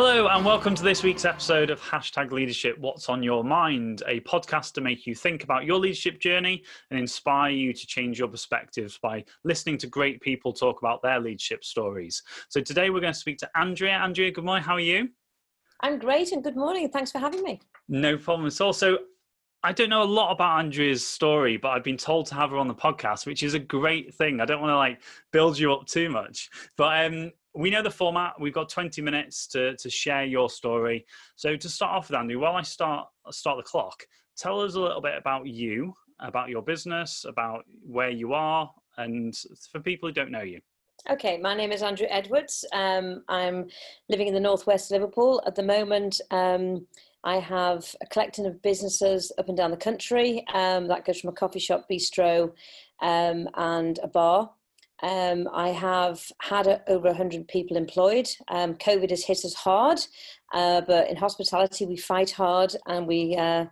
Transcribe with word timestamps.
Hello, 0.00 0.28
and 0.28 0.44
welcome 0.44 0.76
to 0.76 0.84
this 0.84 1.02
week's 1.02 1.24
episode 1.24 1.70
of 1.70 1.80
Hashtag 1.80 2.30
Leadership 2.30 2.78
What's 2.78 3.08
on 3.08 3.20
Your 3.20 3.42
Mind, 3.42 4.04
a 4.06 4.20
podcast 4.20 4.74
to 4.74 4.80
make 4.80 5.08
you 5.08 5.14
think 5.16 5.42
about 5.42 5.64
your 5.64 5.80
leadership 5.80 6.20
journey 6.20 6.62
and 6.92 7.00
inspire 7.00 7.50
you 7.50 7.72
to 7.72 7.84
change 7.84 8.16
your 8.16 8.28
perspectives 8.28 8.96
by 9.02 9.24
listening 9.42 9.76
to 9.78 9.88
great 9.88 10.20
people 10.20 10.52
talk 10.52 10.78
about 10.80 11.02
their 11.02 11.18
leadership 11.18 11.64
stories. 11.64 12.22
So, 12.48 12.60
today 12.60 12.90
we're 12.90 13.00
going 13.00 13.12
to 13.12 13.18
speak 13.18 13.38
to 13.38 13.50
Andrea. 13.56 13.94
Andrea, 13.94 14.30
good 14.30 14.44
morning. 14.44 14.62
How 14.62 14.74
are 14.74 14.78
you? 14.78 15.08
I'm 15.80 15.98
great, 15.98 16.30
and 16.30 16.44
good 16.44 16.56
morning. 16.56 16.88
Thanks 16.90 17.10
for 17.10 17.18
having 17.18 17.42
me. 17.42 17.60
No 17.88 18.16
problem 18.16 18.46
at 18.46 18.60
all. 18.60 18.72
So, 18.72 18.98
I 19.64 19.72
don't 19.72 19.90
know 19.90 20.02
a 20.02 20.04
lot 20.04 20.30
about 20.30 20.60
Andrea's 20.60 21.04
story, 21.04 21.56
but 21.56 21.70
I've 21.70 21.82
been 21.82 21.96
told 21.96 22.26
to 22.26 22.36
have 22.36 22.50
her 22.50 22.56
on 22.56 22.68
the 22.68 22.74
podcast, 22.74 23.26
which 23.26 23.42
is 23.42 23.54
a 23.54 23.58
great 23.58 24.14
thing. 24.14 24.40
I 24.40 24.44
don't 24.44 24.60
want 24.60 24.70
to 24.70 24.76
like 24.76 25.00
build 25.32 25.58
you 25.58 25.72
up 25.72 25.86
too 25.86 26.08
much, 26.08 26.50
but 26.76 27.06
um, 27.06 27.32
we 27.58 27.70
know 27.70 27.82
the 27.82 27.90
format. 27.90 28.34
We've 28.40 28.54
got 28.54 28.68
20 28.68 29.02
minutes 29.02 29.48
to, 29.48 29.76
to 29.78 29.90
share 29.90 30.24
your 30.24 30.48
story. 30.48 31.04
So 31.34 31.56
to 31.56 31.68
start 31.68 31.96
off 31.96 32.08
with, 32.08 32.16
Andy, 32.16 32.36
while 32.36 32.54
I 32.54 32.62
start 32.62 33.08
start 33.30 33.56
the 33.56 33.64
clock, 33.64 34.06
tell 34.36 34.60
us 34.60 34.76
a 34.76 34.80
little 34.80 35.00
bit 35.00 35.14
about 35.18 35.48
you, 35.48 35.92
about 36.20 36.50
your 36.50 36.62
business, 36.62 37.24
about 37.28 37.64
where 37.84 38.10
you 38.10 38.32
are, 38.32 38.70
and 38.96 39.36
for 39.72 39.80
people 39.80 40.08
who 40.08 40.12
don't 40.12 40.30
know 40.30 40.42
you. 40.42 40.60
Okay, 41.10 41.36
my 41.38 41.52
name 41.52 41.72
is 41.72 41.82
Andrea 41.82 42.08
Edwards. 42.10 42.64
Um, 42.72 43.24
I'm 43.28 43.66
living 44.08 44.28
in 44.28 44.34
the 44.34 44.40
northwest 44.40 44.92
Liverpool 44.92 45.42
at 45.44 45.56
the 45.56 45.62
moment. 45.62 46.20
Um, 46.30 46.86
I 47.24 47.40
have 47.40 47.92
a 48.00 48.06
collection 48.06 48.46
of 48.46 48.62
businesses 48.62 49.32
up 49.36 49.48
and 49.48 49.56
down 49.56 49.72
the 49.72 49.76
country. 49.76 50.44
Um, 50.54 50.86
that 50.86 51.04
goes 51.04 51.20
from 51.20 51.30
a 51.30 51.32
coffee 51.32 51.58
shop, 51.58 51.86
bistro, 51.90 52.52
um, 53.02 53.48
and 53.54 53.98
a 54.00 54.08
bar. 54.08 54.50
Um, 55.02 55.48
I 55.52 55.68
have 55.68 56.20
had 56.42 56.66
a, 56.66 56.82
over 56.90 57.08
100 57.08 57.46
people 57.48 57.76
employed. 57.76 58.28
Um, 58.48 58.74
COVID 58.74 59.10
has 59.10 59.24
hit 59.24 59.44
us 59.44 59.54
hard, 59.54 60.00
uh, 60.52 60.80
but 60.80 61.08
in 61.08 61.16
hospitality, 61.16 61.86
we 61.86 61.96
fight 61.96 62.30
hard 62.30 62.74
and 62.86 63.06
we 63.06 63.36
uh, 63.36 63.66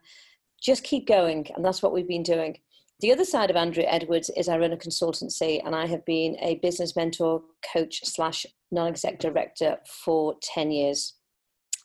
just 0.63 0.85
keep 0.85 1.07
going. 1.07 1.47
And 1.55 1.65
that's 1.65 1.83
what 1.83 1.93
we've 1.93 2.07
been 2.07 2.23
doing. 2.23 2.59
The 3.01 3.13
other 3.13 3.25
side 3.25 3.51
of 3.51 3.57
Andrea 3.57 3.89
Edwards 3.89 4.31
is 4.37 4.49
I 4.49 4.57
run 4.57 4.73
a 4.73 4.77
consultancy 4.77 5.61
and 5.65 5.75
I 5.75 5.87
have 5.87 6.05
been 6.07 6.37
a 6.41 6.57
business 6.57 6.97
mentor, 6.97 7.43
coach, 7.73 8.01
slash 8.05 8.47
non 8.71 8.89
exec 8.89 9.19
director 9.19 9.79
for 10.05 10.37
10 10.43 10.71
years. 10.71 11.15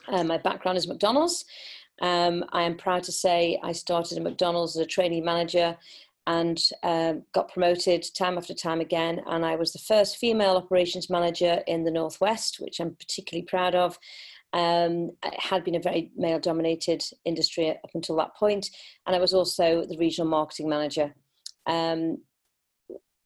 Um, 0.07 0.27
my 0.27 0.37
background 0.37 0.77
is 0.77 0.87
McDonald's. 0.87 1.45
Um, 2.01 2.45
I 2.51 2.63
am 2.63 2.77
proud 2.77 3.03
to 3.03 3.11
say 3.11 3.59
I 3.61 3.73
started 3.73 4.17
at 4.17 4.23
McDonald's 4.23 4.75
as 4.75 4.83
a 4.83 4.87
trainee 4.87 5.21
manager 5.21 5.77
and 6.27 6.61
uh, 6.83 7.13
got 7.33 7.51
promoted 7.51 8.05
time 8.15 8.37
after 8.37 8.53
time 8.53 8.79
again. 8.79 9.21
And 9.27 9.45
I 9.45 9.55
was 9.55 9.73
the 9.73 9.79
first 9.79 10.17
female 10.17 10.55
operations 10.55 11.09
manager 11.09 11.61
in 11.67 11.83
the 11.83 11.91
Northwest, 11.91 12.59
which 12.59 12.79
I'm 12.79 12.95
particularly 12.95 13.45
proud 13.45 13.75
of. 13.75 13.97
Um, 14.53 15.11
it 15.23 15.39
had 15.39 15.63
been 15.63 15.75
a 15.75 15.81
very 15.81 16.11
male 16.15 16.39
dominated 16.39 17.03
industry 17.25 17.69
up 17.69 17.89
until 17.93 18.17
that 18.17 18.35
point, 18.35 18.69
and 19.07 19.15
I 19.15 19.19
was 19.19 19.33
also 19.33 19.85
the 19.85 19.97
regional 19.97 20.29
marketing 20.29 20.69
manager. 20.69 21.13
Um, 21.67 22.17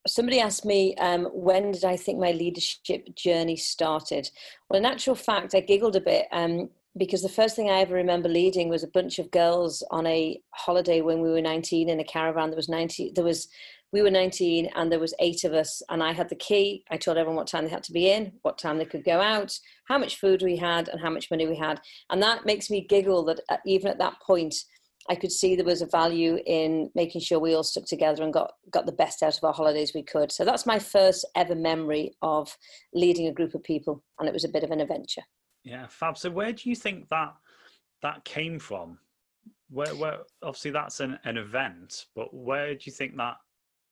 somebody 0.07 0.39
asked 0.39 0.65
me 0.65 0.95
um, 0.95 1.25
when 1.33 1.71
did 1.71 1.83
I 1.83 1.97
think 1.97 2.19
my 2.19 2.31
leadership 2.31 3.15
journey 3.15 3.55
started. 3.55 4.29
Well, 4.69 4.79
in 4.79 4.85
actual 4.85 5.15
fact, 5.15 5.55
I 5.55 5.61
giggled 5.61 5.95
a 5.95 6.01
bit 6.01 6.27
um, 6.31 6.69
because 6.97 7.21
the 7.21 7.29
first 7.29 7.55
thing 7.55 7.69
I 7.69 7.81
ever 7.81 7.93
remember 7.93 8.29
leading 8.29 8.69
was 8.69 8.83
a 8.83 8.87
bunch 8.87 9.19
of 9.19 9.31
girls 9.31 9.83
on 9.91 10.07
a 10.07 10.39
holiday 10.51 11.01
when 11.01 11.21
we 11.21 11.29
were 11.29 11.41
19 11.41 11.89
in 11.89 11.99
a 11.99 12.03
caravan. 12.05 12.49
There 12.49 12.57
was 12.57 12.69
90, 12.69 13.11
there 13.15 13.23
was, 13.23 13.49
we 13.91 14.01
were 14.01 14.11
19 14.11 14.69
and 14.75 14.91
there 14.91 14.99
was 14.99 15.13
eight 15.19 15.43
of 15.43 15.53
us 15.53 15.81
and 15.89 16.01
I 16.01 16.13
had 16.13 16.29
the 16.29 16.35
key. 16.35 16.85
I 16.89 16.97
told 16.97 17.17
everyone 17.17 17.35
what 17.35 17.47
time 17.47 17.65
they 17.65 17.69
had 17.69 17.83
to 17.83 17.91
be 17.91 18.09
in, 18.09 18.31
what 18.43 18.57
time 18.57 18.77
they 18.77 18.85
could 18.85 19.03
go 19.03 19.19
out, 19.19 19.57
how 19.89 19.97
much 19.97 20.19
food 20.19 20.41
we 20.41 20.55
had 20.55 20.87
and 20.87 21.01
how 21.01 21.09
much 21.09 21.29
money 21.29 21.45
we 21.45 21.57
had. 21.57 21.81
And 22.09 22.23
that 22.23 22.45
makes 22.45 22.69
me 22.69 22.81
giggle 22.87 23.25
that 23.25 23.41
uh, 23.49 23.57
even 23.65 23.91
at 23.91 23.99
that 23.99 24.21
point, 24.21 24.55
I 25.09 25.15
could 25.15 25.31
see 25.31 25.55
there 25.55 25.65
was 25.65 25.81
a 25.81 25.87
value 25.87 26.39
in 26.45 26.89
making 26.95 27.21
sure 27.21 27.39
we 27.39 27.53
all 27.53 27.63
stuck 27.63 27.85
together 27.85 28.23
and 28.23 28.33
got, 28.33 28.53
got 28.71 28.85
the 28.85 28.91
best 28.91 29.21
out 29.21 29.37
of 29.37 29.43
our 29.43 29.53
holidays 29.53 29.91
we 29.93 30.01
could. 30.01 30.31
So 30.31 30.45
that's 30.45 30.65
my 30.65 30.79
first 30.79 31.25
ever 31.35 31.55
memory 31.55 32.15
of 32.21 32.57
leading 32.93 33.27
a 33.27 33.33
group 33.33 33.53
of 33.53 33.63
people. 33.63 34.01
And 34.17 34.27
it 34.27 34.33
was 34.33 34.45
a 34.45 34.49
bit 34.49 34.63
of 34.63 34.71
an 34.71 34.79
adventure. 34.79 35.21
Yeah, 35.65 35.87
fab. 35.89 36.17
So 36.17 36.29
where 36.29 36.53
do 36.53 36.69
you 36.69 36.75
think 36.75 37.09
that 37.09 37.33
that 38.03 38.23
came 38.23 38.59
from? 38.59 38.99
Where, 39.69 39.93
where 39.95 40.19
obviously 40.43 40.71
that's 40.71 40.99
an, 40.99 41.17
an 41.25 41.37
event, 41.37 42.05
but 42.15 42.31
where 42.33 42.75
do 42.75 42.81
you 42.83 42.91
think 42.91 43.17
that 43.17 43.37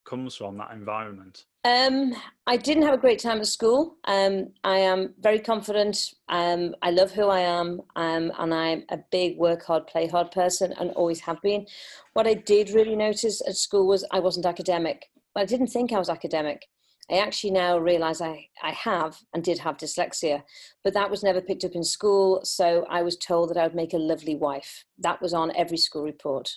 comes 0.06 0.36
from? 0.36 0.58
That 0.60 0.72
environment. 0.72 1.46
Um, 1.66 2.14
I 2.46 2.58
didn't 2.58 2.84
have 2.84 2.94
a 2.94 3.00
great 3.00 3.20
time 3.20 3.40
at 3.40 3.48
school. 3.48 3.96
Um, 4.06 4.50
I 4.64 4.78
am 4.78 5.16
very 5.20 5.40
confident. 5.40 6.14
Um, 6.30 6.76
I 6.84 6.92
love 6.92 7.12
who 7.12 7.28
I 7.28 7.40
am, 7.40 7.82
um, 7.96 8.32
and 8.38 8.54
I'm 8.54 8.84
a 8.90 9.00
big 9.12 9.38
work 9.38 9.64
hard, 9.64 9.88
play 9.88 10.08
hard 10.08 10.30
person, 10.30 10.74
and 10.80 10.92
always 10.92 11.22
have 11.22 11.42
been. 11.42 11.66
What 12.14 12.28
I 12.28 12.36
did 12.36 12.70
really 12.70 12.96
notice 12.96 13.42
at 13.48 13.56
school 13.56 13.88
was 13.88 14.06
I 14.12 14.20
wasn't 14.20 14.46
academic. 14.46 15.10
I 15.36 15.46
didn't 15.46 15.68
think 15.68 15.92
I 15.92 15.98
was 15.98 16.10
academic. 16.10 16.68
I 17.12 17.18
actually 17.18 17.52
now 17.52 17.78
realize 17.78 18.22
I, 18.22 18.48
I 18.62 18.72
have 18.72 19.18
and 19.34 19.44
did 19.44 19.60
have 19.60 19.78
dyslexia, 19.78 20.44
but 20.84 20.94
that 20.94 21.12
was 21.12 21.24
never 21.24 21.42
picked 21.42 21.66
up 21.66 21.76
in 21.76 21.84
school. 21.84 22.42
So 22.44 22.86
I 22.90 23.02
was 23.02 23.18
told 23.18 23.50
that 23.50 23.58
I 23.58 23.64
would 23.64 23.76
make 23.76 23.94
a 23.94 23.98
lovely 23.98 24.36
wife. 24.36 24.86
That 25.00 25.22
was 25.22 25.34
on 25.34 25.52
every 25.56 25.78
school 25.78 26.04
report. 26.04 26.50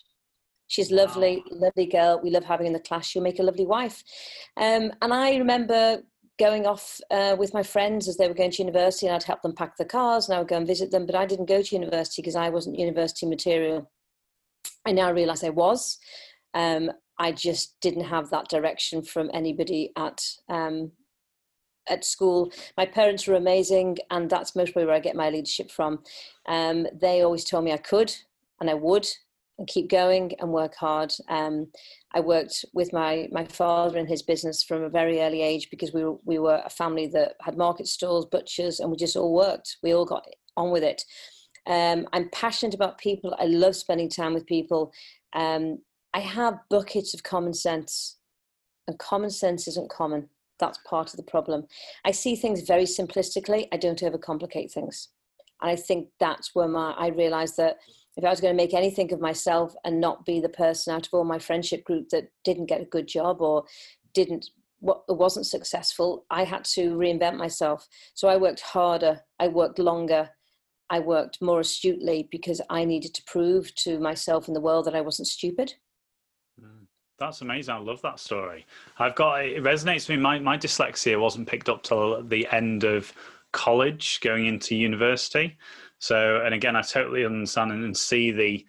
She's 0.69 0.91
lovely, 0.91 1.43
wow. 1.51 1.59
lovely 1.69 1.87
girl. 1.87 2.21
We 2.23 2.31
love 2.31 2.45
having 2.45 2.67
in 2.67 2.73
the 2.73 2.81
class. 2.81 3.07
She'll 3.07 3.23
make 3.23 3.39
a 3.39 3.45
lovely 3.45 3.67
wife. 3.67 4.03
Um, 4.57 4.93
and 5.03 5.13
I 5.13 5.37
remember 5.37 6.03
going 6.39 6.67
off 6.67 7.01
uh, 7.11 7.35
with 7.39 7.55
my 7.55 7.63
friends 7.63 8.09
as 8.09 8.17
they 8.17 8.29
were 8.29 8.35
going 8.35 8.51
to 8.53 8.63
university, 8.63 9.07
and 9.07 9.17
I'd 9.17 9.23
help 9.23 9.43
them 9.43 9.55
pack 9.55 9.77
their 9.77 9.87
cars, 9.87 10.29
and 10.29 10.37
I 10.37 10.39
would 10.39 10.49
go 10.49 10.57
and 10.57 10.67
visit 10.67 10.91
them. 10.91 11.07
But 11.07 11.15
I 11.15 11.27
didn't 11.27 11.47
go 11.47 11.63
to 11.63 11.75
university 11.75 12.23
because 12.23 12.37
I 12.37 12.51
wasn't 12.51 12.79
university 12.79 13.27
material. 13.27 13.91
I 14.85 14.93
now 14.93 15.13
realize 15.13 15.43
I 15.43 15.51
was. 15.51 15.99
Um, 16.55 16.91
I 17.19 17.33
just 17.33 17.81
didn't 17.81 18.05
have 18.05 18.31
that 18.31 18.49
direction 18.49 19.03
from 19.03 19.31
anybody 19.33 19.93
at 19.97 20.23
um, 20.49 20.93
at 21.89 22.05
school. 22.05 22.53
My 22.77 22.87
parents 22.87 23.27
were 23.27 23.35
amazing, 23.35 23.99
and 24.11 24.29
that's 24.29 24.57
mostly 24.57 24.85
where 24.85 24.95
I 24.95 25.01
get 25.01 25.17
my 25.17 25.31
leadership 25.31 25.71
from. 25.71 26.03
Um, 26.47 26.87
they 26.93 27.23
always 27.23 27.45
told 27.45 27.65
me 27.65 27.73
I 27.73 27.79
could 27.79 28.15
and 28.61 28.69
I 28.71 28.75
would, 28.75 29.07
and 29.59 29.67
keep 29.67 29.89
going 29.89 30.33
and 30.39 30.53
work 30.53 30.75
hard. 30.75 31.13
Um, 31.29 31.69
I 32.15 32.21
worked 32.21 32.65
with 32.75 32.93
my 32.93 33.29
my 33.33 33.45
father 33.45 33.99
in 33.99 34.07
his 34.07 34.23
business 34.23 34.63
from 34.63 34.83
a 34.83 34.89
very 34.89 35.21
early 35.21 35.43
age 35.43 35.69
because 35.71 35.93
we 35.93 36.05
were, 36.05 36.17
we 36.25 36.39
were 36.39 36.63
a 36.65 36.71
family 36.71 37.07
that 37.09 37.35
had 37.41 37.57
market 37.57 37.87
stalls, 37.87 38.27
butchers, 38.27 38.81
and 38.81 38.91
we 38.91 38.97
just 38.97 39.17
all 39.17 39.33
worked. 39.33 39.79
We 39.83 39.95
all 39.95 40.05
got 40.05 40.27
on 40.57 40.71
with 40.71 40.83
it. 40.83 41.05
Um, 41.67 42.07
I'm 42.13 42.29
passionate 42.31 42.75
about 42.75 42.99
people. 42.99 43.35
I 43.39 43.47
love 43.47 43.77
spending 43.77 44.09
time 44.09 44.35
with 44.35 44.47
people. 44.47 44.93
Um, 45.35 45.79
I 46.17 46.21
have 46.21 46.61
buckets 46.71 47.13
of 47.13 47.23
common 47.23 47.53
sense, 47.53 48.17
and 48.89 48.99
common 48.99 49.29
sense 49.29 49.69
isn't 49.69 49.91
common. 49.91 50.31
That's 50.59 50.79
part 50.89 51.11
of 51.11 51.19
the 51.19 51.31
problem. 51.31 51.67
I 52.07 52.13
see 52.13 52.35
things 52.35 52.63
very 52.63 52.85
simplistically. 52.85 53.69
I 53.71 53.77
don't 53.77 54.01
overcomplicate 54.01 54.73
things, 54.73 55.11
and 55.61 55.71
I 55.71 55.77
think 55.77 56.09
that's 56.19 56.55
where 56.55 56.69
my 56.69 56.93
I 56.93 57.09
realized 57.09 57.59
that 57.59 57.77
if 58.17 58.25
I 58.25 58.31
was 58.31 58.41
going 58.41 58.57
to 58.57 58.63
make 58.63 58.73
anything 58.73 59.13
of 59.13 59.21
myself 59.21 59.75
and 59.85 60.01
not 60.01 60.25
be 60.25 60.41
the 60.41 60.49
person 60.49 60.95
out 60.95 61.07
of 61.07 61.13
all 61.13 61.25
my 61.25 61.39
friendship 61.39 61.85
group 61.85 62.09
that 62.09 62.31
didn't 62.45 62.71
get 62.71 62.81
a 62.81 62.87
good 62.87 63.07
job 63.07 63.43
or 63.43 63.65
didn't 64.15 64.49
what 64.79 65.03
wasn't 65.09 65.45
successful, 65.45 66.25
I 66.31 66.45
had 66.45 66.65
to 66.77 66.97
reinvent 66.97 67.37
myself. 67.37 67.87
So 68.15 68.29
I 68.29 68.39
worked 68.39 68.61
harder, 68.61 69.21
I 69.39 69.49
worked 69.49 69.79
longer, 69.79 70.31
I 70.89 71.01
worked 71.01 71.43
more 71.43 71.61
astutely 71.61 72.27
because 72.31 72.63
I 72.71 72.87
needed 72.87 73.13
to 73.17 73.25
prove 73.27 73.75
to 73.75 74.01
myself 74.01 74.47
and 74.47 74.57
the 74.57 74.63
world 74.63 74.87
that 74.87 74.95
I 74.95 75.03
wasn't 75.03 75.29
stupid. 75.29 75.75
That's 77.19 77.41
amazing. 77.41 77.75
I 77.75 77.79
love 77.79 78.03
that 78.03 78.21
story. 78.21 78.67
I've 78.99 79.15
got 79.15 79.45
it 79.45 79.63
resonates 79.63 80.09
with 80.09 80.11
me. 80.11 80.17
My 80.19 80.39
my 80.39 80.59
dyslexia 80.59 81.19
wasn't 81.19 81.49
picked 81.49 81.69
up 81.69 81.83
till 81.83 82.23
the 82.23 82.47
end 82.53 82.85
of 82.85 83.13
college, 83.53 84.21
going 84.21 84.47
into 84.47 84.77
university. 84.77 85.57
So, 85.99 86.43
and 86.45 86.55
again, 86.55 86.77
I 86.77 86.83
totally 86.83 87.25
understand 87.25 87.73
and 87.73 87.97
see 87.97 88.33
the 88.33 88.67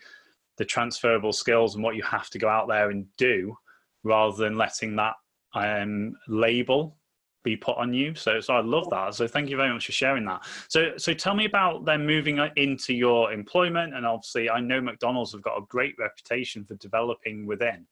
the 0.58 0.66
transferable 0.66 1.34
skills 1.34 1.76
and 1.76 1.84
what 1.84 1.96
you 1.96 2.04
have 2.04 2.30
to 2.32 2.40
go 2.40 2.48
out 2.48 2.68
there 2.68 2.90
and 2.90 3.06
do, 3.18 3.56
rather 4.04 4.36
than 4.38 4.58
letting 4.58 4.96
that 4.96 5.16
um, 5.54 6.16
label 6.28 6.98
be 7.44 7.56
put 7.56 7.78
on 7.78 7.94
you. 7.94 8.16
So, 8.16 8.40
so 8.40 8.56
I 8.56 8.62
love 8.62 8.90
that. 8.92 9.14
So, 9.14 9.28
thank 9.28 9.50
you 9.50 9.58
very 9.58 9.74
much 9.74 9.86
for 9.86 9.92
sharing 9.92 10.26
that. 10.26 10.46
So, 10.70 10.94
so 10.98 11.14
tell 11.14 11.36
me 11.36 11.46
about 11.46 11.84
then 11.84 12.06
moving 12.06 12.40
into 12.56 12.94
your 12.94 13.34
employment, 13.34 13.94
and 13.94 14.06
obviously, 14.06 14.50
I 14.50 14.62
know 14.62 14.80
McDonald's 14.80 15.34
have 15.34 15.42
got 15.42 15.58
a 15.58 15.66
great 15.68 15.96
reputation 16.00 16.64
for 16.64 16.76
developing 16.76 17.46
within 17.46 17.86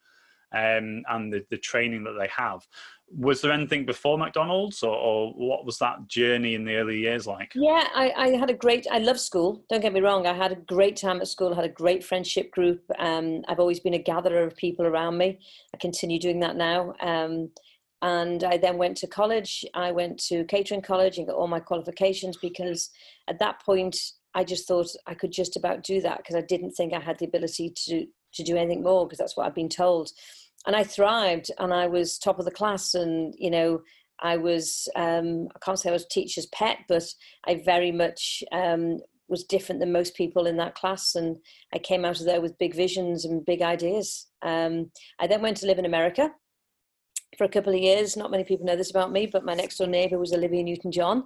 um, 0.56 1.04
and 1.10 1.31
the, 1.31 1.46
the 1.50 1.57
training 1.57 2.04
that 2.06 2.16
they 2.18 2.30
have. 2.36 2.66
Was 3.10 3.42
there 3.42 3.52
anything 3.52 3.86
before 3.86 4.18
McDonald's, 4.18 4.81
or, 4.81 4.96
or, 4.96 5.31
what 5.34 5.63
was 5.66 5.78
that 5.78 6.07
journey 6.07 6.56
in 6.56 6.66
the 6.66 6.75
early 6.75 6.98
years 6.98 7.28
like? 7.28 7.52
Yeah, 7.54 7.88
I, 7.94 8.12
I, 8.18 8.28
had 8.30 8.50
a 8.50 8.54
great. 8.54 8.88
I 8.90 8.98
love 8.98 9.19
school. 9.19 9.63
Don't 9.69 9.81
get 9.81 9.94
me 9.94 10.00
wrong. 10.00 10.25
I 10.25 10.34
had 10.34 10.52
a 10.52 10.56
great 10.56 10.96
time 10.96 11.22
at 11.22 11.28
school. 11.28 11.54
I 11.54 11.57
had 11.57 11.66
a 11.66 11.69
great 11.69 12.04
friendship 12.04 12.50
group. 12.50 12.81
Um, 12.98 13.44
I've 13.48 13.60
always 13.60 13.80
been 13.80 13.94
a 13.94 14.02
gatherer 14.02 14.44
of 14.44 14.56
people 14.56 14.88
around 14.88 15.18
me. 15.18 15.40
I 15.74 15.78
continue 15.78 16.19
doing 16.19 16.40
that 16.40 16.56
now. 16.56 16.96
Um, 17.00 17.51
and 18.01 18.44
I 18.44 18.58
then 18.58 18.78
went 18.78 18.98
to 18.98 19.08
college. 19.08 19.66
I 19.74 19.92
went 19.92 20.19
to 20.28 20.44
catering 20.46 20.81
college 20.81 21.18
and 21.18 21.28
got 21.28 21.36
all 21.36 21.48
my 21.48 21.60
qualifications 21.60 22.38
because 22.38 22.90
at 23.28 23.40
that 23.40 23.63
point 23.63 23.98
I 24.34 24.44
just 24.44 24.68
thought 24.68 24.88
I 25.06 25.13
could 25.13 25.31
just 25.31 25.58
about 25.58 25.84
do 25.84 26.01
that 26.01 26.18
because 26.18 26.36
I 26.36 26.42
didn't 26.42 26.72
think 26.72 26.94
I 26.94 27.00
had 27.00 27.19
the 27.19 27.25
ability 27.25 27.74
to 27.88 28.08
to 28.36 28.44
do 28.44 28.58
anything 28.58 28.84
more 28.84 29.06
because 29.06 29.18
that's 29.18 29.36
what 29.38 29.48
I've 29.48 29.56
been 29.56 29.69
told. 29.69 30.12
And 30.66 30.76
I 30.76 30.84
thrived 30.84 31.52
and 31.60 31.74
I 31.74 31.88
was 31.88 32.18
top 32.18 32.40
of 32.40 32.46
the 32.46 32.52
class 32.52 32.94
and 32.96 33.34
you 33.38 33.52
know 33.52 33.82
I 34.20 34.38
was 34.38 34.88
um, 34.96 35.48
I 35.56 35.60
can't 35.60 35.80
say 35.80 35.90
I 35.90 35.94
was 35.94 36.06
teacher's 36.06 36.46
pet, 36.48 36.80
but 36.88 37.04
I 37.46 37.62
very 37.66 37.92
much 37.92 38.44
um, 38.52 39.00
was 39.28 39.44
different 39.44 39.80
than 39.82 39.92
most 39.92 40.16
people 40.16 40.46
in 40.46 40.58
that 40.58 40.76
class, 40.76 41.16
and 41.16 41.38
I 41.74 41.80
came 41.80 42.06
out 42.06 42.20
of 42.20 42.26
there 42.26 42.42
with 42.42 42.58
big 42.58 42.76
visions 42.76 43.26
and 43.26 43.46
big 43.46 43.62
ideas. 43.62 44.28
Um, 44.42 44.92
I 45.20 45.28
then 45.28 45.42
went 45.42 45.58
to 45.58 45.66
live 45.66 45.80
in 45.80 45.86
America 45.86 46.32
for 47.38 47.44
a 47.44 47.50
couple 47.50 47.74
of 47.74 47.80
years. 47.80 48.16
Not 48.16 48.32
many 48.32 48.44
people 48.44 48.66
know 48.66 48.78
this 48.78 48.92
about 48.92 49.12
me, 49.12 49.26
but 49.26 49.46
my 49.46 49.54
next 49.54 49.78
door 49.78 49.88
neighbor 49.88 50.18
was 50.18 50.34
Olivia 50.34 50.64
Newton 50.64 50.92
John. 50.92 51.18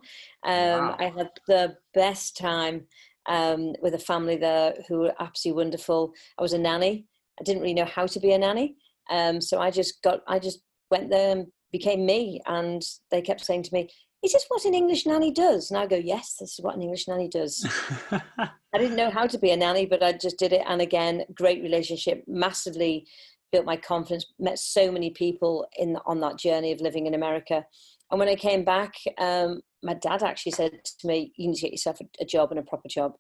Um, 0.44 0.80
wow. 0.80 0.96
I 1.00 1.06
had 1.16 1.30
the 1.48 1.78
best 1.94 2.38
time 2.38 2.88
um, 3.28 3.74
with 3.82 3.94
a 3.94 4.00
family 4.00 4.38
there 4.38 4.74
who 4.88 5.00
were 5.00 5.14
absolutely 5.20 5.64
wonderful. 5.64 6.14
I 6.38 6.42
was 6.42 6.54
a 6.54 6.58
nanny. 6.58 7.06
I 7.40 7.44
didn't 7.44 7.62
really 7.62 7.76
know 7.76 7.86
how 7.86 8.08
to 8.08 8.20
be 8.20 8.32
a 8.32 8.38
nanny, 8.38 8.76
um, 9.10 9.42
so 9.42 9.60
I 9.60 9.72
just 9.72 10.02
got. 10.02 10.22
I 10.28 10.40
just 10.40 10.60
went 10.92 11.10
there 11.10 11.32
and 11.32 11.48
became 11.72 12.06
me. 12.06 12.42
And 12.46 12.82
they 13.12 13.22
kept 13.22 13.46
saying 13.46 13.64
to 13.64 13.74
me, 13.74 13.90
"Is 14.24 14.34
this 14.34 14.46
what 14.48 14.66
an 14.66 14.74
English 14.74 15.06
nanny 15.06 15.32
does?" 15.32 15.70
And 15.70 15.80
I 15.80 15.86
go, 15.86 15.96
"Yes, 15.96 16.36
this 16.40 16.54
is 16.54 16.64
what 16.64 16.76
an 16.76 16.82
English 16.82 17.08
nanny 17.08 17.28
does." 17.28 17.66
I 18.12 18.78
didn't 18.78 18.98
know 18.98 19.10
how 19.10 19.28
to 19.28 19.38
be 19.38 19.52
a 19.52 19.58
nanny, 19.58 19.86
but 19.86 20.04
I 20.04 20.14
just 20.14 20.38
did 20.38 20.54
it. 20.54 20.64
And 20.68 20.82
again, 20.82 21.24
great 21.34 21.62
relationship, 21.62 22.24
massively 22.28 23.08
built 23.52 23.66
my 23.66 23.78
confidence. 23.78 24.26
Met 24.40 24.60
so 24.60 24.92
many 24.92 25.10
people 25.10 25.68
in 25.78 25.98
on 26.06 26.20
that 26.22 26.38
journey 26.38 26.72
of 26.72 26.82
living 26.82 27.08
in 27.08 27.16
America. 27.16 27.66
And 28.12 28.20
when 28.20 28.30
I 28.30 28.36
came 28.36 28.64
back, 28.64 28.94
um, 29.20 29.62
my 29.84 29.94
dad 29.94 30.24
actually 30.24 30.54
said 30.54 30.84
to 30.84 31.08
me, 31.08 31.34
"You 31.36 31.48
need 31.48 31.56
to 31.56 31.62
get 31.62 31.72
yourself 31.72 32.00
a, 32.02 32.06
a 32.22 32.26
job 32.26 32.52
and 32.52 32.60
a 32.60 32.64
proper 32.64 32.88
job." 32.88 33.14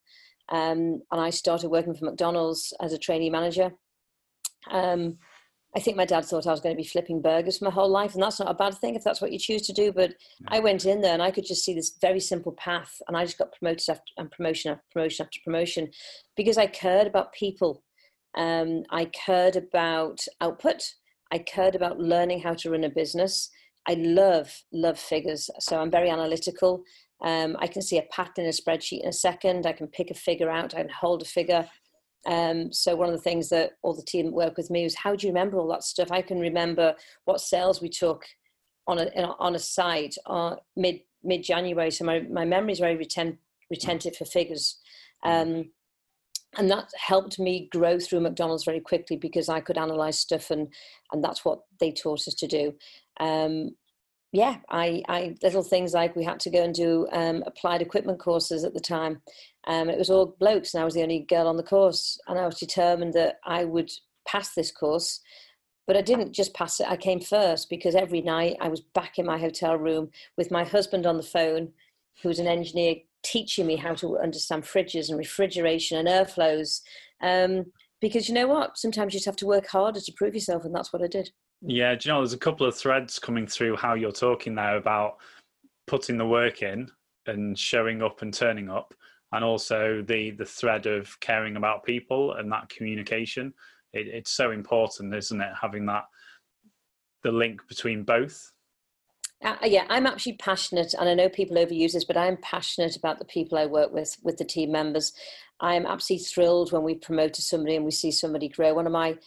Um, 0.51 1.03
and 1.11 1.21
I 1.21 1.29
started 1.29 1.69
working 1.69 1.93
for 1.93 2.05
McDonald's 2.05 2.73
as 2.81 2.91
a 2.91 2.97
trainee 2.97 3.29
manager. 3.29 3.71
Um, 4.71 5.19
I 5.75 5.79
think 5.79 5.97
my 5.97 6.05
dad 6.05 6.25
thought 6.25 6.47
I 6.47 6.51
was 6.51 6.61
going 6.61 6.75
to 6.75 6.81
be 6.81 6.87
flipping 6.87 7.21
burgers 7.21 7.59
for 7.59 7.65
my 7.65 7.71
whole 7.71 7.89
life, 7.89 8.13
and 8.15 8.23
that's 8.23 8.39
not 8.39 8.49
a 8.49 8.55
bad 8.55 8.75
thing 8.75 8.95
if 8.95 9.03
that's 9.03 9.21
what 9.21 9.31
you 9.31 9.37
choose 9.37 9.61
to 9.63 9.73
do. 9.73 9.91
But 9.91 10.15
I 10.47 10.59
went 10.59 10.85
in 10.85 11.01
there 11.01 11.13
and 11.13 11.21
I 11.21 11.31
could 11.31 11.45
just 11.45 11.63
see 11.63 11.73
this 11.73 11.95
very 12.01 12.19
simple 12.19 12.53
path, 12.53 13.01
and 13.07 13.15
I 13.15 13.25
just 13.25 13.37
got 13.37 13.53
promoted 13.53 13.87
after 13.89 14.03
and 14.17 14.31
promotion 14.31 14.71
after 14.71 14.83
promotion 14.91 15.25
after 15.25 15.39
promotion 15.43 15.91
because 16.35 16.57
I 16.57 16.65
cared 16.67 17.07
about 17.07 17.33
people. 17.33 17.83
Um, 18.35 18.83
I 18.89 19.05
cared 19.05 19.55
about 19.55 20.19
output. 20.41 20.81
I 21.31 21.39
cared 21.39 21.75
about 21.75 21.99
learning 21.99 22.41
how 22.41 22.55
to 22.55 22.71
run 22.71 22.83
a 22.83 22.89
business. 22.89 23.49
I 23.87 23.93
love 23.93 24.63
love 24.73 24.99
figures, 24.99 25.49
so 25.59 25.79
I'm 25.79 25.91
very 25.91 26.09
analytical. 26.09 26.83
Um, 27.21 27.57
I 27.59 27.67
can 27.67 27.81
see 27.81 27.97
a 27.97 28.07
pattern 28.11 28.45
in 28.45 28.49
a 28.49 28.53
spreadsheet 28.53 29.01
in 29.03 29.09
a 29.09 29.13
second. 29.13 29.65
I 29.65 29.73
can 29.73 29.87
pick 29.87 30.09
a 30.09 30.13
figure 30.15 30.49
out. 30.49 30.73
I 30.73 30.81
can 30.81 30.89
hold 30.89 31.21
a 31.21 31.25
figure. 31.25 31.69
Um, 32.27 32.71
so 32.73 32.95
one 32.95 33.07
of 33.07 33.15
the 33.15 33.21
things 33.21 33.49
that 33.49 33.71
all 33.81 33.95
the 33.95 34.03
team 34.03 34.31
work 34.31 34.57
with 34.57 34.69
me 34.69 34.83
was 34.83 34.95
how 34.95 35.15
do 35.15 35.25
you 35.25 35.33
remember 35.33 35.57
all 35.57 35.67
that 35.69 35.83
stuff? 35.83 36.11
I 36.11 36.21
can 36.21 36.39
remember 36.39 36.95
what 37.25 37.41
sales 37.41 37.81
we 37.81 37.89
took 37.89 38.23
on 38.87 38.99
a 38.99 39.09
on 39.39 39.55
a 39.55 39.59
site 39.59 40.15
uh, 40.25 40.55
mid 40.75 41.01
mid 41.23 41.43
January. 41.43 41.91
So 41.91 42.05
my 42.05 42.21
my 42.21 42.45
memory 42.45 42.73
is 42.73 42.79
very 42.79 42.97
retent, 42.97 43.37
retentive 43.69 44.15
for 44.15 44.25
figures. 44.25 44.77
Um, 45.23 45.71
and 46.57 46.69
that 46.71 46.89
helped 46.97 47.37
me 47.37 47.69
grow 47.71 47.99
through 47.99 48.21
McDonald's 48.21 48.63
very 48.63 48.79
quickly 48.79 49.17
because 49.17 49.49
I 49.49 49.59
could 49.59 49.77
analyze 49.77 50.19
stuff 50.19 50.49
and 50.49 50.67
and 51.13 51.23
that's 51.23 51.45
what 51.45 51.59
they 51.79 51.91
taught 51.91 52.27
us 52.27 52.33
to 52.33 52.47
do. 52.47 52.73
Um, 53.19 53.71
yeah, 54.31 54.57
I, 54.69 55.01
I 55.09 55.35
little 55.41 55.63
things 55.63 55.93
like 55.93 56.15
we 56.15 56.23
had 56.23 56.39
to 56.41 56.51
go 56.51 56.63
and 56.63 56.73
do 56.73 57.07
um, 57.11 57.43
applied 57.47 57.81
equipment 57.81 58.19
courses 58.19 58.63
at 58.63 58.73
the 58.73 58.79
time. 58.79 59.21
Um, 59.67 59.89
it 59.89 59.97
was 59.97 60.09
all 60.09 60.35
blokes, 60.39 60.73
and 60.73 60.81
I 60.81 60.85
was 60.85 60.93
the 60.93 61.01
only 61.01 61.25
girl 61.27 61.47
on 61.47 61.57
the 61.57 61.63
course, 61.63 62.19
and 62.27 62.37
I 62.37 62.45
was 62.45 62.59
determined 62.59 63.13
that 63.13 63.39
I 63.43 63.65
would 63.65 63.89
pass 64.27 64.53
this 64.53 64.71
course. 64.71 65.19
But 65.87 65.97
I 65.97 66.01
didn't 66.01 66.33
just 66.33 66.53
pass 66.53 66.79
it; 66.79 66.87
I 66.87 66.95
came 66.95 67.19
first 67.19 67.69
because 67.69 67.95
every 67.95 68.21
night 68.21 68.57
I 68.61 68.67
was 68.67 68.81
back 68.81 69.17
in 69.17 69.25
my 69.25 69.39
hotel 69.39 69.75
room 69.75 70.09
with 70.37 70.51
my 70.51 70.63
husband 70.63 71.07
on 71.07 71.17
the 71.17 71.23
phone, 71.23 71.69
who 72.21 72.29
was 72.29 72.37
an 72.39 72.47
engineer, 72.47 72.97
teaching 73.23 73.65
me 73.65 73.77
how 73.77 73.95
to 73.95 74.19
understand 74.19 74.63
fridges 74.63 75.09
and 75.09 75.17
refrigeration 75.17 75.97
and 75.97 76.07
airflows. 76.07 76.81
Um, 77.21 77.65
because 77.99 78.29
you 78.29 78.35
know 78.35 78.47
what? 78.47 78.77
Sometimes 78.77 79.13
you 79.13 79.17
just 79.17 79.25
have 79.25 79.35
to 79.37 79.47
work 79.47 79.67
harder 79.67 79.99
to 79.99 80.13
prove 80.13 80.35
yourself, 80.35 80.65
and 80.65 80.75
that's 80.75 80.93
what 80.93 81.01
I 81.01 81.07
did. 81.07 81.31
Yeah, 81.61 81.95
do 81.95 82.07
you 82.07 82.13
know, 82.13 82.21
there's 82.21 82.33
a 82.33 82.37
couple 82.37 82.65
of 82.65 82.75
threads 82.75 83.19
coming 83.19 83.45
through 83.45 83.75
how 83.75 83.93
you're 83.93 84.11
talking 84.11 84.55
there 84.55 84.77
about 84.77 85.17
putting 85.87 86.17
the 86.17 86.25
work 86.25 86.61
in 86.61 86.89
and 87.27 87.57
showing 87.57 88.01
up 88.01 88.21
and 88.21 88.33
turning 88.33 88.69
up, 88.69 88.93
and 89.31 89.43
also 89.43 90.03
the 90.07 90.31
the 90.31 90.45
thread 90.45 90.85
of 90.85 91.19
caring 91.19 91.57
about 91.57 91.83
people 91.83 92.33
and 92.33 92.51
that 92.51 92.69
communication. 92.69 93.53
It, 93.91 94.07
it's 94.07 94.31
so 94.31 94.51
important, 94.51 95.13
isn't 95.13 95.41
it? 95.41 95.51
Having 95.61 95.87
that 95.87 96.05
the 97.23 97.31
link 97.31 97.61
between 97.67 98.03
both. 98.03 98.51
Uh, 99.43 99.55
yeah, 99.63 99.85
I'm 99.89 100.05
actually 100.05 100.33
passionate, 100.33 100.93
and 100.99 101.09
I 101.09 101.13
know 101.13 101.29
people 101.29 101.57
overuse 101.57 101.93
this, 101.93 102.05
but 102.05 102.17
I'm 102.17 102.37
passionate 102.37 102.97
about 102.97 103.19
the 103.19 103.25
people 103.25 103.57
I 103.57 103.65
work 103.65 103.93
with, 103.93 104.17
with 104.21 104.37
the 104.37 104.43
team 104.45 104.71
members. 104.71 105.13
I'm 105.61 105.85
absolutely 105.85 106.25
thrilled 106.25 106.71
when 106.71 106.83
we 106.83 106.95
promote 106.95 107.35
somebody 107.35 107.75
and 107.75 107.85
we 107.85 107.91
see 107.91 108.11
somebody 108.11 108.49
grow. 108.49 108.73
One 108.73 108.85
of 108.85 108.93
my 108.93 109.17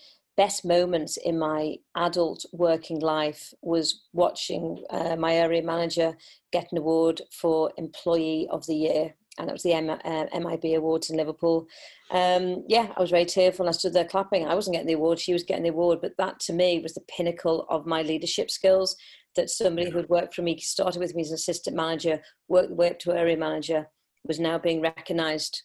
best 0.42 0.64
moments 0.64 1.18
in 1.18 1.38
my 1.38 1.76
adult 1.94 2.44
working 2.50 2.98
life 2.98 3.54
was 3.62 4.02
watching 4.12 4.82
uh, 4.90 5.14
my 5.14 5.34
area 5.34 5.62
manager 5.62 6.16
get 6.50 6.66
an 6.72 6.78
award 6.78 7.20
for 7.30 7.70
Employee 7.76 8.48
of 8.50 8.66
the 8.66 8.74
Year. 8.74 9.14
And 9.38 9.48
it 9.48 9.52
was 9.52 9.62
the 9.62 9.74
M- 9.74 9.88
uh, 9.88 10.26
MIB 10.44 10.64
Awards 10.74 11.10
in 11.10 11.16
Liverpool. 11.16 11.68
Um, 12.10 12.64
yeah, 12.66 12.88
I 12.96 13.00
was 13.00 13.10
very 13.10 13.24
tearful. 13.24 13.66
And 13.66 13.68
I 13.72 13.78
stood 13.78 13.92
there 13.92 14.04
clapping. 14.04 14.44
I 14.44 14.56
wasn't 14.56 14.74
getting 14.74 14.88
the 14.88 15.00
award; 15.00 15.20
she 15.20 15.32
was 15.32 15.44
getting 15.44 15.62
the 15.62 15.76
award. 15.76 16.00
But 16.02 16.16
that, 16.18 16.40
to 16.40 16.52
me, 16.52 16.80
was 16.80 16.94
the 16.94 17.08
pinnacle 17.16 17.64
of 17.70 17.86
my 17.86 18.02
leadership 18.02 18.50
skills. 18.50 18.96
That 19.36 19.48
somebody 19.48 19.90
who 19.90 19.98
had 19.98 20.08
worked 20.08 20.34
for 20.34 20.42
me, 20.42 20.58
started 20.58 20.98
with 20.98 21.14
me 21.14 21.22
as 21.22 21.30
an 21.30 21.36
assistant 21.36 21.76
manager, 21.76 22.20
worked 22.48 22.70
the 22.70 22.74
way 22.74 22.90
up 22.90 22.98
to 22.98 23.12
area 23.12 23.36
manager, 23.36 23.86
was 24.24 24.40
now 24.40 24.58
being 24.58 24.80
recognised 24.82 25.62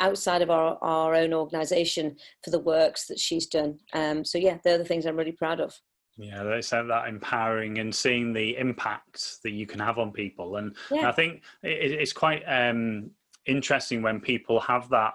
outside 0.00 0.42
of 0.42 0.50
our, 0.50 0.78
our 0.82 1.14
own 1.14 1.32
organization 1.32 2.16
for 2.44 2.50
the 2.50 2.58
works 2.58 3.06
that 3.06 3.18
she's 3.18 3.46
done. 3.46 3.78
Um, 3.92 4.24
so 4.24 4.38
yeah, 4.38 4.58
they're 4.64 4.78
the 4.78 4.84
things 4.84 5.06
I'm 5.06 5.16
really 5.16 5.32
proud 5.32 5.60
of. 5.60 5.74
Yeah, 6.16 6.42
that's 6.42 6.70
that 6.70 7.04
empowering 7.08 7.78
and 7.78 7.94
seeing 7.94 8.32
the 8.32 8.56
impact 8.56 9.36
that 9.44 9.52
you 9.52 9.66
can 9.66 9.78
have 9.78 9.98
on 9.98 10.10
people. 10.10 10.56
And 10.56 10.74
yeah. 10.90 11.08
I 11.08 11.12
think 11.12 11.42
it's 11.62 12.12
quite 12.12 12.42
um, 12.42 13.10
interesting 13.46 14.02
when 14.02 14.20
people 14.20 14.58
have 14.58 14.88
that 14.90 15.14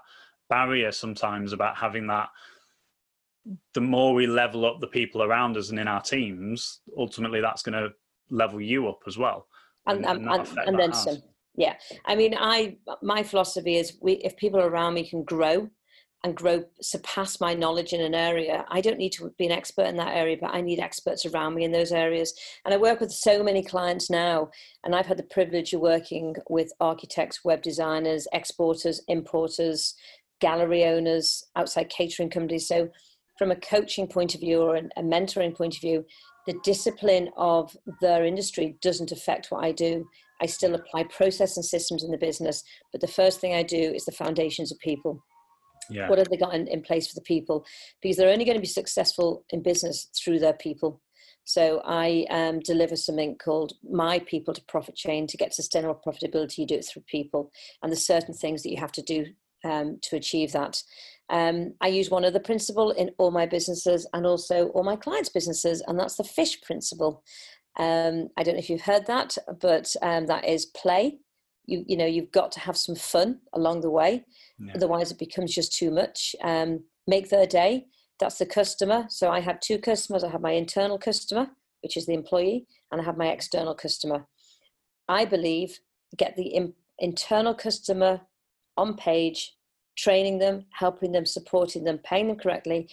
barrier 0.50 0.94
sometimes 0.94 1.52
about 1.52 1.76
having 1.76 2.08
that. 2.08 2.30
The 3.74 3.82
more 3.82 4.14
we 4.14 4.28
level 4.28 4.66
up 4.66 4.80
the 4.80 4.88
people 4.88 5.24
around 5.24 5.58
us 5.58 5.72
and 5.72 5.80
in 5.80 5.90
our 5.90 6.02
teams, 6.02 6.80
ultimately 6.98 7.42
that's 7.42 7.64
going 7.64 7.82
to 7.82 7.94
level 8.30 8.62
you 8.62 8.88
up 8.88 9.02
as 9.06 9.18
well. 9.18 9.48
And, 9.86 10.06
and, 10.06 10.30
and, 10.30 10.58
and 10.66 10.80
then 10.80 10.94
some 10.94 11.22
yeah. 11.56 11.76
I 12.06 12.16
mean 12.16 12.36
i 12.38 12.78
my 13.02 13.24
philosophy 13.24 13.78
is 13.78 13.98
we 14.02 14.14
if 14.14 14.36
people 14.38 14.60
around 14.60 14.94
me 14.96 15.08
can 15.08 15.24
grow 15.24 15.70
and 16.26 16.36
grow 16.36 16.64
surpass 16.82 17.42
my 17.42 17.54
knowledge 17.54 17.92
in 17.92 18.00
an 18.00 18.16
area 18.16 18.66
i 18.70 18.80
don't 18.80 18.98
need 18.98 19.12
to 19.12 19.30
be 19.38 19.46
an 19.46 19.52
expert 19.52 19.88
in 19.88 19.98
that 19.98 20.16
area 20.16 20.38
but 20.40 20.54
i 20.54 20.62
need 20.62 20.80
experts 20.80 21.26
around 21.26 21.54
me 21.54 21.66
in 21.66 21.72
those 21.72 21.92
areas. 21.92 22.34
And 22.66 22.74
i 22.74 22.78
work 22.78 23.00
with 23.00 23.12
so 23.12 23.44
many 23.44 23.64
clients 23.64 24.10
now 24.10 24.50
and 24.84 24.96
i've 24.96 25.06
had 25.06 25.18
the 25.18 25.24
privilege 25.24 25.74
of 25.74 25.82
working 25.82 26.36
with 26.50 26.72
architects 26.80 27.44
web 27.44 27.62
designers 27.62 28.28
exporters 28.34 29.02
importers 29.08 29.96
gallery 30.44 30.84
owners 30.84 31.46
outside 31.56 31.88
catering 31.88 32.30
companies. 32.30 32.68
So 32.68 32.90
from 33.38 33.52
a 33.52 33.56
coaching 33.56 34.08
point 34.08 34.36
of 34.36 34.42
view 34.42 34.62
or 34.62 34.76
a 34.76 35.02
mentoring 35.02 35.56
point 35.56 35.76
of 35.76 35.82
view 35.82 36.06
the 36.46 36.60
discipline 36.64 37.30
of 37.38 37.76
their 38.02 38.26
industry 38.26 38.76
doesn't 38.82 39.12
affect 39.12 39.50
what 39.50 39.64
i 39.64 39.72
do 39.72 40.06
I 40.44 40.46
still 40.46 40.76
apply 40.76 41.06
process 41.06 41.56
and 41.56 41.66
systems 41.66 42.04
in 42.04 42.12
the 42.12 42.18
business, 42.18 42.64
but 42.92 43.00
the 43.00 43.08
first 43.08 43.40
thing 43.40 43.54
I 43.56 43.64
do 43.64 43.78
is 43.78 44.04
the 44.04 44.12
foundations 44.12 44.72
of 44.72 44.80
people. 44.80 45.24
Yeah. 45.90 46.10
What 46.10 46.18
have 46.18 46.30
they 46.30 46.38
got 46.38 46.54
in, 46.54 46.68
in 46.68 46.82
place 46.82 47.08
for 47.08 47.16
the 47.16 47.22
people? 47.22 47.66
Because 48.02 48.18
they're 48.18 48.30
only 48.30 48.46
going 48.46 48.58
to 48.58 48.62
be 48.62 48.68
successful 48.68 49.46
in 49.52 49.64
business 49.64 50.10
through 50.22 50.40
their 50.40 50.54
people. 50.54 51.02
So 51.46 51.82
I 51.86 52.26
um, 52.30 52.60
deliver 52.60 52.96
something 52.96 53.38
called 53.38 53.74
My 53.90 54.20
People 54.20 54.54
to 54.54 54.64
Profit 54.68 54.96
Chain. 54.96 55.28
To 55.28 55.38
get 55.38 55.54
sustainable 55.54 56.00
profitability, 56.06 56.60
you 56.60 56.68
do 56.68 56.76
it 56.76 56.86
through 56.86 57.04
people, 57.08 57.52
and 57.82 57.92
there's 57.92 58.06
certain 58.06 58.34
things 58.34 58.64
that 58.64 58.72
you 58.72 58.78
have 58.78 58.94
to 58.94 59.02
do 59.02 59.26
um, 59.66 59.98
to 60.04 60.16
achieve 60.16 60.52
that. 60.54 60.82
Um, 61.30 61.74
I 61.82 61.88
use 61.88 62.10
one 62.10 62.26
other 62.26 62.40
principle 62.40 62.92
in 62.92 63.12
all 63.18 63.32
my 63.32 63.46
businesses 63.46 64.08
and 64.14 64.26
also 64.26 64.68
all 64.70 64.84
my 64.84 64.96
clients' 64.96 65.30
businesses, 65.30 65.82
and 65.88 66.00
that's 66.00 66.18
the 66.18 66.24
fish 66.24 66.62
principle. 66.62 67.24
Um, 67.78 68.30
I 68.38 68.44
don't 68.44 68.56
know 68.56 68.60
if 68.60 68.70
you've 68.70 68.82
heard 68.82 69.06
that, 69.08 69.38
but 69.60 69.94
um, 70.02 70.28
that 70.28 70.46
is 70.46 70.66
play. 70.68 71.18
You 71.66 71.84
you 71.88 71.98
know 71.98 72.06
you've 72.06 72.32
got 72.32 72.52
to 72.54 72.60
have 72.60 72.78
some 72.78 72.96
fun 72.96 73.40
along 73.54 73.82
the 73.82 73.90
way, 73.90 74.26
yeah. 74.60 74.74
otherwise 74.76 75.12
it 75.12 75.20
becomes 75.20 75.54
just 75.54 75.78
too 75.78 75.92
much. 75.92 76.36
Um, 76.44 76.84
make 77.08 77.30
their 77.30 77.48
day. 77.48 77.86
That's 78.20 78.38
the 78.38 78.46
customer. 78.46 79.06
So 79.10 79.30
I 79.30 79.40
have 79.40 79.60
two 79.60 79.80
customers. 79.80 80.24
I 80.24 80.30
have 80.30 80.42
my 80.42 80.52
internal 80.52 80.98
customer, 80.98 81.48
which 81.82 81.98
is 81.98 82.06
the 82.06 82.14
employee, 82.14 82.68
and 82.92 83.02
I 83.02 83.04
have 83.04 83.18
my 83.18 83.28
external 83.28 83.76
customer. 83.76 84.28
I 85.08 85.26
believe 85.26 85.80
get 86.18 86.36
the 86.36 86.48
in, 86.48 86.74
internal 87.00 87.54
customer 87.54 88.22
on 88.78 88.96
page, 88.96 89.56
training 89.98 90.40
them, 90.40 90.66
helping 90.72 91.12
them, 91.12 91.26
supporting 91.26 91.84
them, 91.84 92.00
paying 92.00 92.28
them 92.28 92.38
correctly. 92.38 92.90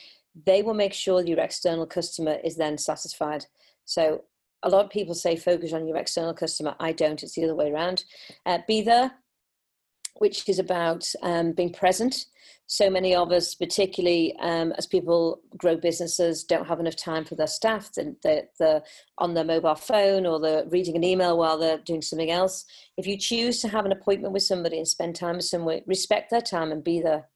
They 0.47 0.63
will 0.63 0.75
make 0.75 0.93
sure 0.93 1.25
your 1.25 1.41
external 1.41 1.87
customer 1.87 2.39
is 2.45 2.57
then 2.57 2.79
satisfied. 2.79 3.47
So 3.85 4.25
a 4.63 4.69
lot 4.69 4.85
of 4.85 4.91
people 4.91 5.15
say 5.15 5.37
focus 5.37 5.73
on 5.73 5.87
your 5.87 5.97
external 5.97 6.35
customer. 6.35 6.75
I 6.79 6.93
don't. 6.93 7.23
It's 7.23 7.35
the 7.35 7.45
other 7.45 7.55
way 7.55 7.71
around. 7.71 8.05
Uh, 8.45 8.59
be 8.67 8.83
there, 8.83 9.13
which 10.17 10.49
is 10.49 10.59
about 10.59 11.07
um, 11.23 11.53
being 11.53 11.73
present. 11.73 12.27
So 12.67 12.89
many 12.89 13.17
of 13.17 13.33
us, 13.33 13.55
particularly 13.55 14.37
um, 14.41 14.73
as 14.79 14.87
people 14.87 15.41
grow 15.57 15.77
businesses, 15.77 16.45
don't 16.45 16.69
have 16.69 16.79
enough 16.79 16.95
time 16.95 17.25
for 17.25 17.35
their 17.35 17.49
staff. 17.49 17.91
They're, 18.23 18.45
they're, 18.59 18.83
on 19.19 19.35
their 19.35 19.45
mobile 19.45 19.75
phone 19.75 20.25
or 20.25 20.39
they're 20.39 20.67
reading 20.69 20.95
an 20.95 21.03
email 21.03 21.37
while 21.37 21.59
they're 21.59 21.79
doing 21.79 22.01
something 22.01 22.31
else. 22.31 22.65
If 22.97 23.07
you 23.07 23.19
choose 23.19 23.61
to 23.61 23.69
have 23.69 23.87
an 23.87 23.93
appointment 23.93 24.33
with 24.33 24.45
somebody 24.45 24.79
and 24.79 24.87
spend 24.87 25.17
time 25.17 25.37
with 25.37 25.47
someone, 25.47 25.81
respect 25.87 26.31
their 26.31 26.41
time 26.41 26.71
and 26.71 26.85
be 26.85 27.01
there. 27.01 27.29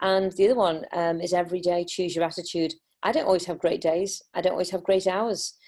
And 0.00 0.32
the 0.32 0.46
other 0.46 0.56
one 0.56 0.86
um, 0.94 1.20
is 1.20 1.34
every 1.34 1.60
day 1.60 1.84
choose 1.84 2.16
your 2.16 2.24
attitude. 2.24 2.72
I 3.02 3.12
don't 3.12 3.26
always 3.26 3.44
have 3.46 3.58
great 3.58 3.82
days. 3.82 4.22
I 4.32 4.40
don't 4.40 4.52
always 4.52 4.70
have 4.70 4.82
great 4.82 5.06
hours 5.06 5.58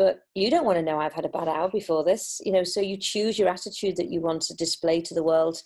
but 0.00 0.20
you 0.34 0.48
don't 0.48 0.64
want 0.64 0.78
to 0.78 0.82
know 0.82 0.98
I've 0.98 1.12
had 1.12 1.26
a 1.26 1.28
bad 1.28 1.46
hour 1.46 1.68
before 1.68 2.02
this, 2.04 2.40
you 2.42 2.52
know. 2.52 2.64
So 2.64 2.80
you 2.80 2.96
choose 2.96 3.38
your 3.38 3.50
attitude 3.50 3.96
that 3.98 4.10
you 4.10 4.22
want 4.22 4.40
to 4.44 4.54
display 4.54 5.02
to 5.02 5.12
the 5.12 5.22
world. 5.22 5.62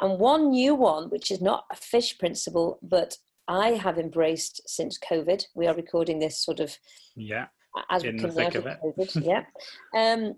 And 0.00 0.18
one 0.18 0.50
new 0.50 0.74
one, 0.74 1.08
which 1.08 1.30
is 1.30 1.40
not 1.40 1.66
a 1.70 1.76
fish 1.76 2.18
principle, 2.18 2.80
but 2.82 3.16
I 3.46 3.74
have 3.74 3.96
embraced 3.96 4.60
since 4.66 4.98
COVID. 4.98 5.44
We 5.54 5.68
are 5.68 5.74
recording 5.76 6.18
this 6.18 6.36
sort 6.36 6.58
of 6.58 6.76
yeah 7.14 7.46
as 7.88 8.02
we 8.02 8.18
come 8.18 8.36
out 8.36 8.56
of, 8.56 8.66
of 8.66 8.76
COVID. 8.80 9.24
yeah, 9.24 9.44
um, 9.96 10.34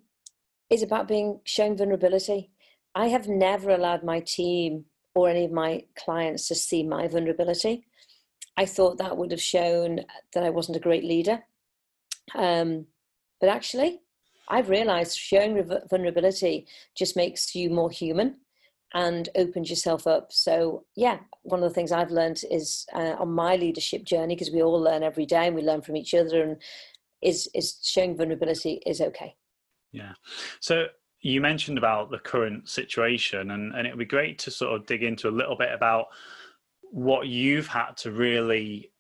is 0.69 0.83
about 0.83 1.09
being 1.09 1.41
showing 1.45 1.75
vulnerability. 1.75 2.51
I 2.95 3.07
have 3.07 3.29
never 3.29 3.71
allowed 3.71 4.05
my 4.05 4.21
team 4.21 4.85
or 5.15 5.31
any 5.31 5.47
of 5.47 5.53
my 5.53 5.85
clients 5.99 6.49
to 6.49 6.55
see 6.55 6.83
my 6.83 7.09
vulnerability. 7.09 7.87
I 8.59 8.67
thought 8.67 8.99
that 8.99 9.17
would 9.17 9.31
have 9.31 9.41
shown 9.41 10.01
that 10.35 10.45
I 10.45 10.51
wasn't 10.51 10.77
a 10.77 10.81
great 10.81 11.05
leader. 11.05 11.43
Um, 12.35 12.85
but 13.41 13.49
actually, 13.49 14.01
I've 14.49 14.71
realized 14.71 15.17
showing 15.17 15.63
vulnerability 15.91 16.67
just 16.97 17.17
makes 17.17 17.55
you 17.55 17.71
more 17.71 17.91
human 17.91 18.37
and 18.95 19.29
opens 19.37 19.69
yourself 19.69 20.07
up. 20.07 20.33
So, 20.33 20.85
yeah, 20.97 21.19
one 21.43 21.63
of 21.63 21.69
the 21.69 21.75
things 21.75 21.93
I've 21.93 22.11
learned 22.11 22.41
is 22.51 22.87
uh, 22.95 23.17
on 23.19 23.31
my 23.33 23.57
leadership 23.57 24.05
journey, 24.05 24.35
because 24.35 24.51
we 24.51 24.63
all 24.63 24.81
learn 24.81 25.03
every 25.03 25.27
day 25.27 25.47
and 25.47 25.55
we 25.55 25.63
learn 25.63 25.83
from 25.83 25.97
each 25.97 26.15
other, 26.15 26.43
and 26.43 26.57
is 27.23 27.49
is 27.55 27.79
showing 27.83 28.17
vulnerability 28.17 28.81
is 28.87 29.01
okay. 29.01 29.35
Yeah. 29.93 30.13
So 30.61 30.87
you 31.21 31.41
mentioned 31.41 31.79
about 31.79 32.11
the 32.11 32.19
current 32.19 32.69
situation, 32.69 33.51
and 33.51 33.75
and 33.75 33.87
it 33.87 33.91
would 33.91 33.99
be 33.99 34.05
great 34.07 34.39
to 34.41 34.51
sort 34.51 34.75
of 34.75 34.87
dig 34.87 35.03
into 35.03 35.29
a 35.29 35.31
little 35.31 35.57
bit 35.57 35.73
about 35.73 36.07
what 36.91 37.27
you've 37.27 37.67
had 37.67 37.97
to 37.99 38.11
really 38.11 38.91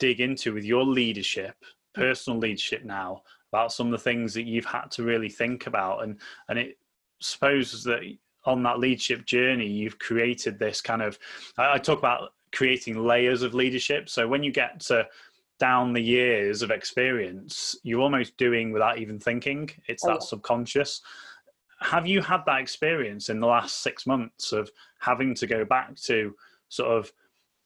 dig 0.00 0.20
into 0.20 0.52
with 0.52 0.64
your 0.64 0.84
leadership, 0.84 1.54
personal 1.94 2.40
leadership 2.40 2.84
now, 2.84 3.22
about 3.54 3.72
some 3.72 3.86
of 3.86 3.92
the 3.92 3.98
things 3.98 4.34
that 4.34 4.46
you've 4.46 4.64
had 4.64 4.90
to 4.90 5.04
really 5.04 5.28
think 5.28 5.68
about. 5.68 6.02
And 6.02 6.18
and 6.48 6.58
it 6.58 6.76
supposes 7.20 7.84
that 7.84 8.00
on 8.44 8.62
that 8.64 8.80
leadership 8.80 9.24
journey 9.24 9.66
you've 9.66 9.98
created 9.98 10.58
this 10.58 10.82
kind 10.82 11.00
of 11.00 11.18
I, 11.56 11.74
I 11.74 11.78
talk 11.78 11.98
about 11.98 12.32
creating 12.52 12.98
layers 12.98 13.42
of 13.42 13.54
leadership. 13.54 14.08
So 14.08 14.26
when 14.26 14.42
you 14.42 14.50
get 14.50 14.80
to 14.80 15.06
down 15.60 15.92
the 15.92 16.02
years 16.02 16.62
of 16.62 16.72
experience 16.72 17.76
you're 17.84 18.00
almost 18.00 18.36
doing 18.36 18.72
without 18.72 18.98
even 18.98 19.20
thinking. 19.20 19.70
It's 19.86 20.04
oh, 20.04 20.08
that 20.08 20.14
yeah. 20.14 20.26
subconscious. 20.26 21.00
Have 21.80 22.08
you 22.08 22.22
had 22.22 22.42
that 22.46 22.60
experience 22.60 23.28
in 23.28 23.38
the 23.38 23.46
last 23.46 23.82
six 23.82 24.04
months 24.04 24.52
of 24.52 24.68
having 24.98 25.32
to 25.36 25.46
go 25.46 25.64
back 25.64 25.94
to 26.06 26.34
sort 26.70 26.90
of 26.90 27.12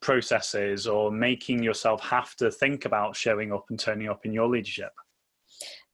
processes 0.00 0.86
or 0.86 1.10
making 1.10 1.62
yourself 1.62 2.02
have 2.02 2.36
to 2.36 2.50
think 2.50 2.84
about 2.84 3.16
showing 3.16 3.52
up 3.52 3.66
and 3.70 3.80
turning 3.80 4.08
up 4.08 4.26
in 4.26 4.32
your 4.34 4.48
leadership 4.48 4.92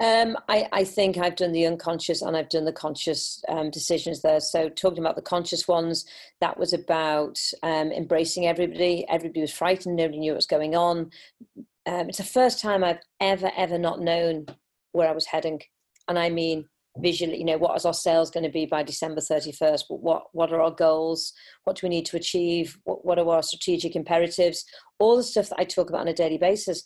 um, 0.01 0.37
I, 0.49 0.69
I, 0.73 0.85
think 0.85 1.19
I've 1.19 1.37
done 1.37 1.53
the 1.53 1.67
unconscious 1.67 2.21
and 2.21 2.37
I've 2.37 2.49
done 2.49 2.65
the 2.65 2.73
conscious 2.73 3.45
um, 3.49 3.71
decisions 3.71 4.23
there. 4.23 4.41
So, 4.41 4.69
talking 4.69 4.99
about 4.99 5.15
the 5.15 5.23
conscious 5.23 5.69
ones, 5.69 6.05
that 6.41 6.59
was 6.59 6.73
about 6.73 7.39
um, 7.63 7.93
embracing 7.93 8.47
everybody. 8.47 9.07
Everybody 9.09 9.41
was 9.41 9.53
frightened, 9.53 9.95
nobody 9.95 10.19
knew 10.19 10.33
what 10.33 10.39
was 10.39 10.47
going 10.47 10.75
on. 10.75 11.11
Um, 11.87 12.09
it's 12.09 12.19
the 12.19 12.25
first 12.25 12.61
time 12.61 12.83
I've 12.83 12.99
ever, 13.21 13.53
ever 13.57 13.79
not 13.79 14.01
known 14.01 14.47
where 14.91 15.09
I 15.09 15.13
was 15.13 15.27
heading. 15.27 15.61
And 16.09 16.19
I 16.19 16.29
mean, 16.29 16.65
visually, 16.99 17.39
you 17.39 17.45
know, 17.45 17.59
what 17.59 17.77
is 17.77 17.85
our 17.85 17.95
sales 17.95 18.33
going 18.33 18.45
to 18.45 18.51
be 18.51 18.67
by 18.67 18.83
December 18.83 19.21
31st? 19.21 19.85
What, 19.89 20.25
what 20.33 20.53
are 20.53 20.61
our 20.61 20.73
goals? 20.73 21.33
What 21.65 21.77
do 21.77 21.87
we 21.87 21.91
need 21.91 22.07
to 22.07 22.17
achieve? 22.17 22.79
What, 22.83 23.05
what 23.05 23.21
are 23.21 23.29
our 23.29 23.45
strategic 23.45 23.95
imperatives? 23.95 24.65
All 24.99 25.17
the 25.17 25.23
stuff 25.23 25.51
that 25.51 25.61
I 25.61 25.65
talk 25.65 25.89
about 25.89 26.01
on 26.01 26.09
a 26.09 26.15
daily 26.15 26.39
basis. 26.39 26.83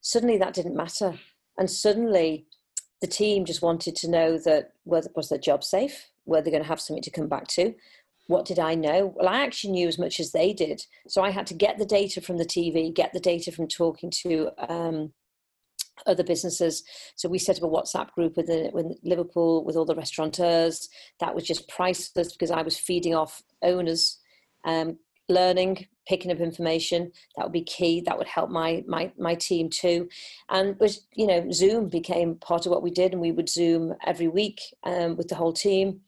Suddenly 0.00 0.38
that 0.38 0.54
didn't 0.54 0.76
matter 0.76 1.18
and 1.58 1.70
suddenly 1.70 2.46
the 3.00 3.06
team 3.06 3.44
just 3.44 3.62
wanted 3.62 3.94
to 3.96 4.10
know 4.10 4.38
that 4.38 4.72
whether 4.84 5.10
was 5.14 5.28
their 5.28 5.38
job 5.38 5.62
safe, 5.62 6.08
were 6.24 6.40
they 6.40 6.50
going 6.50 6.62
to 6.62 6.68
have 6.68 6.80
something 6.80 7.02
to 7.02 7.10
come 7.10 7.28
back 7.28 7.46
to? 7.48 7.74
What 8.26 8.44
did 8.44 8.58
I 8.58 8.74
know? 8.74 9.14
Well, 9.14 9.28
I 9.28 9.42
actually 9.42 9.72
knew 9.72 9.86
as 9.86 9.98
much 9.98 10.18
as 10.18 10.32
they 10.32 10.52
did. 10.52 10.84
So 11.06 11.22
I 11.22 11.30
had 11.30 11.46
to 11.48 11.54
get 11.54 11.78
the 11.78 11.86
data 11.86 12.20
from 12.20 12.38
the 12.38 12.44
TV, 12.44 12.92
get 12.92 13.12
the 13.12 13.20
data 13.20 13.52
from 13.52 13.68
talking 13.68 14.10
to 14.22 14.50
um, 14.68 15.12
other 16.06 16.24
businesses. 16.24 16.82
So 17.14 17.28
we 17.28 17.38
set 17.38 17.58
up 17.58 17.62
a 17.62 17.68
WhatsApp 17.68 18.10
group 18.12 18.36
with, 18.36 18.46
the, 18.46 18.70
with 18.72 18.98
Liverpool 19.04 19.64
with 19.64 19.76
all 19.76 19.84
the 19.84 19.94
restaurateurs. 19.94 20.88
That 21.20 21.34
was 21.34 21.44
just 21.44 21.68
priceless 21.68 22.32
because 22.32 22.50
I 22.50 22.62
was 22.62 22.76
feeding 22.76 23.14
off 23.14 23.42
owners, 23.62 24.18
um, 24.64 24.98
learning, 25.28 25.86
picking 26.08 26.30
up 26.30 26.38
information 26.38 27.10
that 27.36 27.44
would 27.44 27.52
be 27.52 27.64
key 27.64 28.00
that 28.02 28.16
would 28.16 28.26
help 28.26 28.50
my 28.50 28.84
my 28.86 29.12
my 29.18 29.34
team 29.34 29.68
too. 29.68 30.08
And 30.48 30.78
was 30.78 31.06
you 31.14 31.26
know 31.26 31.50
zoom 31.50 31.88
became 31.88 32.36
part 32.36 32.66
of 32.66 32.72
what 32.72 32.82
we 32.82 32.90
did 32.90 33.12
and 33.12 33.20
we 33.20 33.32
would 33.32 33.48
zoom 33.48 33.94
every 34.04 34.28
week 34.28 34.60
um, 34.84 35.16
with 35.16 35.28
the 35.28 35.34
whole 35.34 35.52
team. 35.52 36.00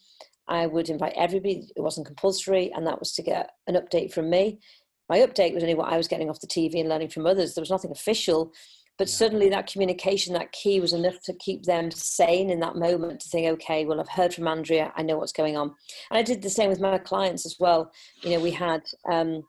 I 0.46 0.66
would 0.66 0.88
invite 0.88 1.12
everybody 1.16 1.68
it 1.76 1.80
wasn't 1.80 2.06
compulsory 2.06 2.72
and 2.74 2.86
that 2.86 2.98
was 2.98 3.12
to 3.14 3.22
get 3.22 3.50
an 3.66 3.74
update 3.74 4.12
from 4.12 4.30
me. 4.30 4.60
My 5.08 5.18
update 5.20 5.54
was 5.54 5.62
only 5.62 5.74
what 5.74 5.90
i 5.90 5.96
was 5.96 6.08
getting 6.08 6.28
off 6.28 6.40
the 6.40 6.46
tv 6.46 6.80
and 6.80 6.88
learning 6.88 7.08
from 7.08 7.26
others. 7.26 7.54
There 7.54 7.62
was 7.62 7.70
nothing 7.70 7.90
official 7.90 8.52
but 8.98 9.08
suddenly 9.08 9.48
that 9.48 9.70
communication 9.70 10.34
that 10.34 10.52
key 10.52 10.80
was 10.80 10.92
enough 10.92 11.20
to 11.22 11.32
keep 11.34 11.62
them 11.64 11.90
sane 11.90 12.50
in 12.50 12.60
that 12.60 12.76
moment 12.76 13.20
to 13.20 13.28
think 13.28 13.46
okay 13.46 13.84
well 13.84 14.00
i've 14.00 14.08
heard 14.08 14.34
from 14.34 14.48
andrea 14.48 14.92
i 14.96 15.02
know 15.02 15.16
what's 15.16 15.32
going 15.32 15.56
on 15.56 15.74
and 16.10 16.18
i 16.18 16.22
did 16.22 16.42
the 16.42 16.50
same 16.50 16.68
with 16.68 16.80
my 16.80 16.98
clients 16.98 17.46
as 17.46 17.56
well 17.60 17.90
you 18.22 18.30
know 18.30 18.40
we 18.40 18.50
had 18.50 18.82
um, 19.10 19.42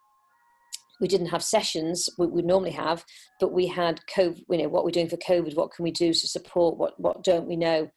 we 1.00 1.08
didn't 1.08 1.27
have 1.27 1.44
sessions 1.44 2.10
we 2.18 2.27
would 2.27 2.46
normally 2.46 2.72
have, 2.72 3.06
but 3.39 3.53
we 3.53 3.68
had 3.68 4.01
COVID, 4.13 4.44
you 4.50 4.58
know, 4.58 4.70
what 4.70 4.84
we're 4.84 4.91
doing 4.91 5.10
for 5.10 5.18
COVID, 5.18 5.56
what 5.56 5.72
can 5.72 5.84
we 5.84 5.91
do 5.91 6.13
to 6.13 6.27
support, 6.27 6.77
what, 6.77 7.00
what 7.00 7.24
don't 7.24 7.48
we 7.48 7.56
know? 7.56 7.89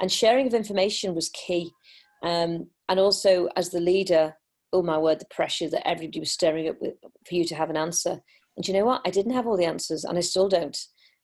And 0.00 0.10
sharing 0.10 0.46
of 0.46 0.54
information 0.54 1.14
was 1.14 1.30
key. 1.30 1.72
Um, 2.22 2.68
and 2.88 2.98
also 2.98 3.48
as 3.56 3.70
the 3.70 3.80
leader, 3.80 4.34
oh 4.72 4.82
my 4.82 4.98
word, 4.98 5.20
the 5.20 5.26
pressure 5.26 5.68
that 5.70 5.86
everybody 5.86 6.20
was 6.20 6.32
stirring 6.32 6.68
up 6.68 6.80
with, 6.80 6.94
for 7.26 7.34
you 7.34 7.44
to 7.44 7.54
have 7.54 7.70
an 7.70 7.76
answer. 7.76 8.20
And 8.56 8.66
you 8.66 8.74
know 8.74 8.84
what? 8.84 9.02
I 9.06 9.10
didn't 9.10 9.34
have 9.34 9.46
all 9.46 9.56
the 9.56 9.64
answers 9.64 10.04
and 10.04 10.18
I 10.18 10.20
still 10.20 10.48
don't. 10.48 10.76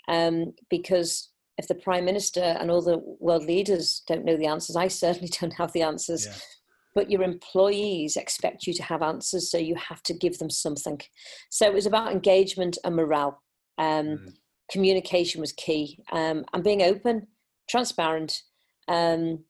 Um, 0.08 0.52
because 0.70 1.30
if 1.56 1.68
the 1.68 1.74
prime 1.76 2.04
minister 2.04 2.42
and 2.42 2.70
all 2.70 2.82
the 2.82 2.98
world 3.20 3.44
leaders 3.44 4.02
don't 4.06 4.24
know 4.24 4.36
the 4.36 4.46
answers, 4.46 4.76
I 4.76 4.88
certainly 4.88 5.28
don't 5.40 5.54
have 5.54 5.72
the 5.72 5.82
answers. 5.82 6.26
Yeah 6.26 6.34
but 6.94 7.10
your 7.10 7.22
employees 7.22 8.16
expect 8.16 8.66
you 8.66 8.72
to 8.72 8.82
have 8.82 9.02
answers, 9.02 9.50
so 9.50 9.58
you 9.58 9.74
have 9.74 10.02
to 10.04 10.14
give 10.14 10.38
them 10.38 10.50
something. 10.50 11.00
So 11.50 11.66
it 11.66 11.74
was 11.74 11.86
about 11.86 12.12
engagement 12.12 12.78
and 12.84 12.94
morale. 12.94 13.42
Um, 13.78 14.06
mm. 14.06 14.32
Communication 14.70 15.40
was 15.40 15.52
key, 15.52 15.98
um, 16.12 16.44
and 16.52 16.64
being 16.64 16.82
open, 16.82 17.26
transparent, 17.68 18.40
um, 18.88 19.44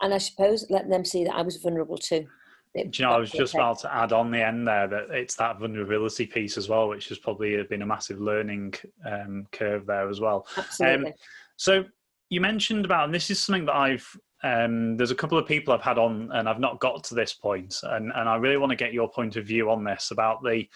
and 0.00 0.14
I 0.14 0.18
suppose 0.18 0.66
letting 0.70 0.90
them 0.90 1.04
see 1.04 1.24
that 1.24 1.34
I 1.34 1.42
was 1.42 1.56
vulnerable 1.56 1.98
too. 1.98 2.26
It, 2.74 2.90
Do 2.90 3.02
you 3.02 3.08
know, 3.08 3.14
I 3.14 3.18
was 3.18 3.30
just 3.30 3.54
about 3.54 3.80
to 3.80 3.94
add 3.94 4.12
on 4.12 4.30
the 4.30 4.44
end 4.44 4.66
there 4.66 4.86
that 4.88 5.10
it's 5.10 5.34
that 5.36 5.58
vulnerability 5.58 6.26
piece 6.26 6.56
as 6.56 6.68
well, 6.68 6.88
which 6.88 7.08
has 7.08 7.18
probably 7.18 7.62
been 7.64 7.82
a 7.82 7.86
massive 7.86 8.20
learning 8.20 8.74
um, 9.04 9.46
curve 9.52 9.86
there 9.86 10.08
as 10.08 10.20
well. 10.20 10.46
Absolutely. 10.56 11.08
Um, 11.08 11.12
so 11.56 11.84
you 12.30 12.40
mentioned 12.40 12.84
about, 12.84 13.06
and 13.06 13.14
this 13.14 13.30
is 13.30 13.38
something 13.38 13.64
that 13.66 13.76
I've 13.76 14.16
um, 14.44 14.96
there's 14.96 15.10
a 15.10 15.16
couple 15.16 15.36
of 15.36 15.46
people 15.46 15.74
I've 15.74 15.82
had 15.82 15.98
on, 15.98 16.30
and 16.32 16.48
I've 16.48 16.60
not 16.60 16.78
got 16.78 17.02
to 17.04 17.14
this 17.14 17.32
point, 17.32 17.76
and 17.82 18.12
and 18.14 18.28
I 18.28 18.36
really 18.36 18.56
want 18.56 18.70
to 18.70 18.76
get 18.76 18.92
your 18.92 19.10
point 19.10 19.36
of 19.36 19.46
view 19.46 19.70
on 19.70 19.84
this 19.84 20.10
about 20.10 20.42
the 20.42 20.68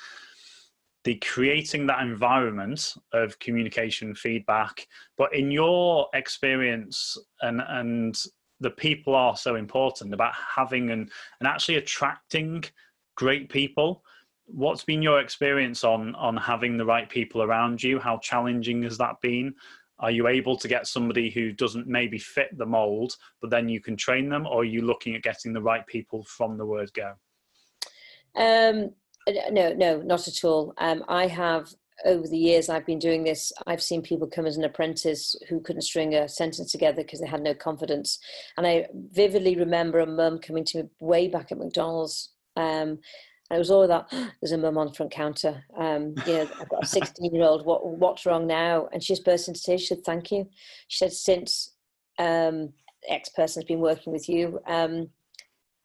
the 1.04 1.14
creating 1.16 1.87
that 1.87 2.00
environment 2.00 2.94
of 3.12 3.38
communication 3.38 4.14
feedback. 4.14 4.87
But 5.16 5.34
in 5.34 5.50
your 5.50 6.08
experience, 6.14 7.16
and 7.40 7.62
and 7.68 8.20
the 8.62 8.71
people 8.71 9.14
are 9.14 9.37
so 9.37 9.57
important 9.57 10.14
about 10.14 10.33
having 10.35 10.90
and 10.90 11.11
and 11.40 11.47
actually 11.47 11.76
attracting 11.76 12.64
great 13.16 13.49
people. 13.49 14.02
What's 14.47 14.85
been 14.85 15.02
your 15.02 15.21
experience 15.21 15.85
on 15.85 16.14
on 16.14 16.37
having 16.37 16.76
the 16.76 16.87
right 16.87 17.09
people 17.09 17.42
around 17.42 17.83
you? 17.83 17.99
How 17.99 18.19
challenging 18.19 18.83
has 18.85 18.99
that 18.99 19.21
been? 19.21 19.54
are 20.02 20.11
you 20.11 20.26
able 20.26 20.57
to 20.57 20.69
get 20.69 20.88
somebody 20.88 21.31
who 21.31 21.52
doesn't 21.52 21.87
maybe 21.87 22.19
fit 22.19 22.49
the 22.59 22.66
mold, 22.66 23.14
but 23.40 23.50
then 23.50 23.69
you 23.69 23.81
can 23.81 23.97
train 23.97 24.28
them, 24.28 24.47
or 24.47 24.62
are 24.62 24.64
you 24.64 24.83
looking 24.83 25.14
at 25.14 25.23
getting 25.23 25.52
the 25.52 25.62
right 25.62 25.87
people 25.87 26.25
from 26.25 26.59
the 26.59 26.66
word 26.66 26.90
go? 26.92 27.14
Um, 28.35 28.90
no, 29.52 29.73
no, 29.73 30.02
not 30.02 30.26
at 30.26 30.45
all. 30.45 30.75
Um, 30.78 31.04
I 31.09 31.28
have 31.28 31.73
over 32.04 32.26
the 32.26 32.38
years 32.38 32.68
I've 32.68 32.87
been 32.87 32.99
doing 32.99 33.25
this, 33.25 33.52
I've 33.66 33.82
seen 33.82 34.02
people 34.02 34.26
come 34.26 34.47
as 34.47 34.56
an 34.56 34.64
apprentice 34.64 35.37
who 35.49 35.61
couldn't 35.61 35.82
string 35.82 36.14
a 36.14 36.28
sentence 36.28 36.73
together 36.73 37.02
because 37.02 37.21
they 37.21 37.26
had 37.26 37.42
no 37.42 37.54
confidence. 37.54 38.18
And 38.56 38.66
I 38.66 38.87
vividly 39.11 39.56
remember 39.56 40.00
a 40.00 40.06
mum 40.06 40.38
coming 40.38 40.64
to 40.66 40.82
me 40.82 40.88
way 41.00 41.28
back 41.28 41.52
at 41.52 41.59
McDonald's. 41.59 42.30
Um, 42.56 42.99
and 43.50 43.59
it 43.59 43.59
was 43.59 43.71
all 43.71 43.87
that 43.87 44.09
there's 44.40 44.52
a 44.52 44.59
mum 44.59 44.78
on 44.78 44.87
the 44.87 44.94
front 44.94 45.12
counter. 45.12 45.62
Um, 45.76 46.14
you 46.26 46.32
know, 46.32 46.49
I've 46.59 46.68
got 46.71 46.85
a 46.85 46.87
16 46.87 47.35
year 47.35 47.44
old. 47.44 47.66
What 47.66 47.87
what's 47.87 48.25
wrong 48.25 48.47
now? 48.47 48.88
And 48.92 49.02
she 49.02 49.12
just 49.12 49.26
burst 49.26 49.47
into 49.47 49.62
tears. 49.62 49.82
She 49.82 49.88
said, 49.88 50.04
"Thank 50.04 50.32
you." 50.32 50.49
She 50.88 50.99
said, 50.99 51.12
"Since 51.12 51.75
um, 52.18 52.73
X 53.09 53.28
person's 53.28 53.66
been 53.66 53.80
working 53.80 54.11
with 54.11 54.26
you, 54.26 54.61
um, 54.66 55.11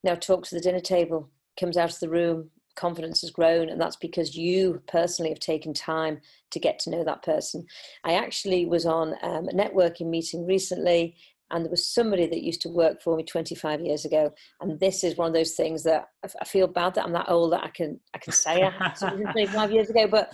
now 0.01 0.15
talk 0.15 0.45
to 0.45 0.55
the 0.55 0.61
dinner 0.61 0.79
table." 0.79 1.29
Comes 1.59 1.75
out 1.75 1.91
of 1.91 1.99
the 1.99 2.09
room, 2.09 2.51
confidence 2.77 3.21
has 3.21 3.31
grown 3.31 3.69
and 3.69 3.81
that's 3.81 3.97
because 3.97 4.35
you 4.35 4.81
personally 4.87 5.29
have 5.29 5.39
taken 5.39 5.73
time 5.73 6.19
to 6.51 6.59
get 6.59 6.79
to 6.79 6.89
know 6.89 7.03
that 7.03 7.23
person. 7.23 7.65
I 8.03 8.13
actually 8.13 8.65
was 8.65 8.85
on 8.85 9.15
um, 9.21 9.49
a 9.49 9.53
networking 9.53 10.09
meeting 10.09 10.45
recently 10.45 11.15
and 11.51 11.63
there 11.63 11.71
was 11.71 11.87
somebody 11.87 12.27
that 12.27 12.43
used 12.43 12.61
to 12.61 12.69
work 12.69 13.01
for 13.01 13.15
me 13.15 13.23
25 13.23 13.81
years 13.81 14.05
ago 14.05 14.33
and 14.61 14.79
this 14.79 15.03
is 15.03 15.15
one 15.15 15.27
of 15.27 15.33
those 15.33 15.53
things 15.53 15.83
that 15.83 16.09
i 16.41 16.45
feel 16.45 16.67
bad 16.67 16.93
that 16.93 17.05
i'm 17.05 17.13
that 17.13 17.29
old 17.29 17.53
that 17.53 17.63
i 17.63 17.69
can 17.69 17.99
i 18.13 18.17
can 18.17 18.33
say 18.33 18.63
i 18.63 18.69
had 18.69 18.93
25 18.95 19.71
years 19.71 19.89
ago 19.89 20.07
but 20.07 20.33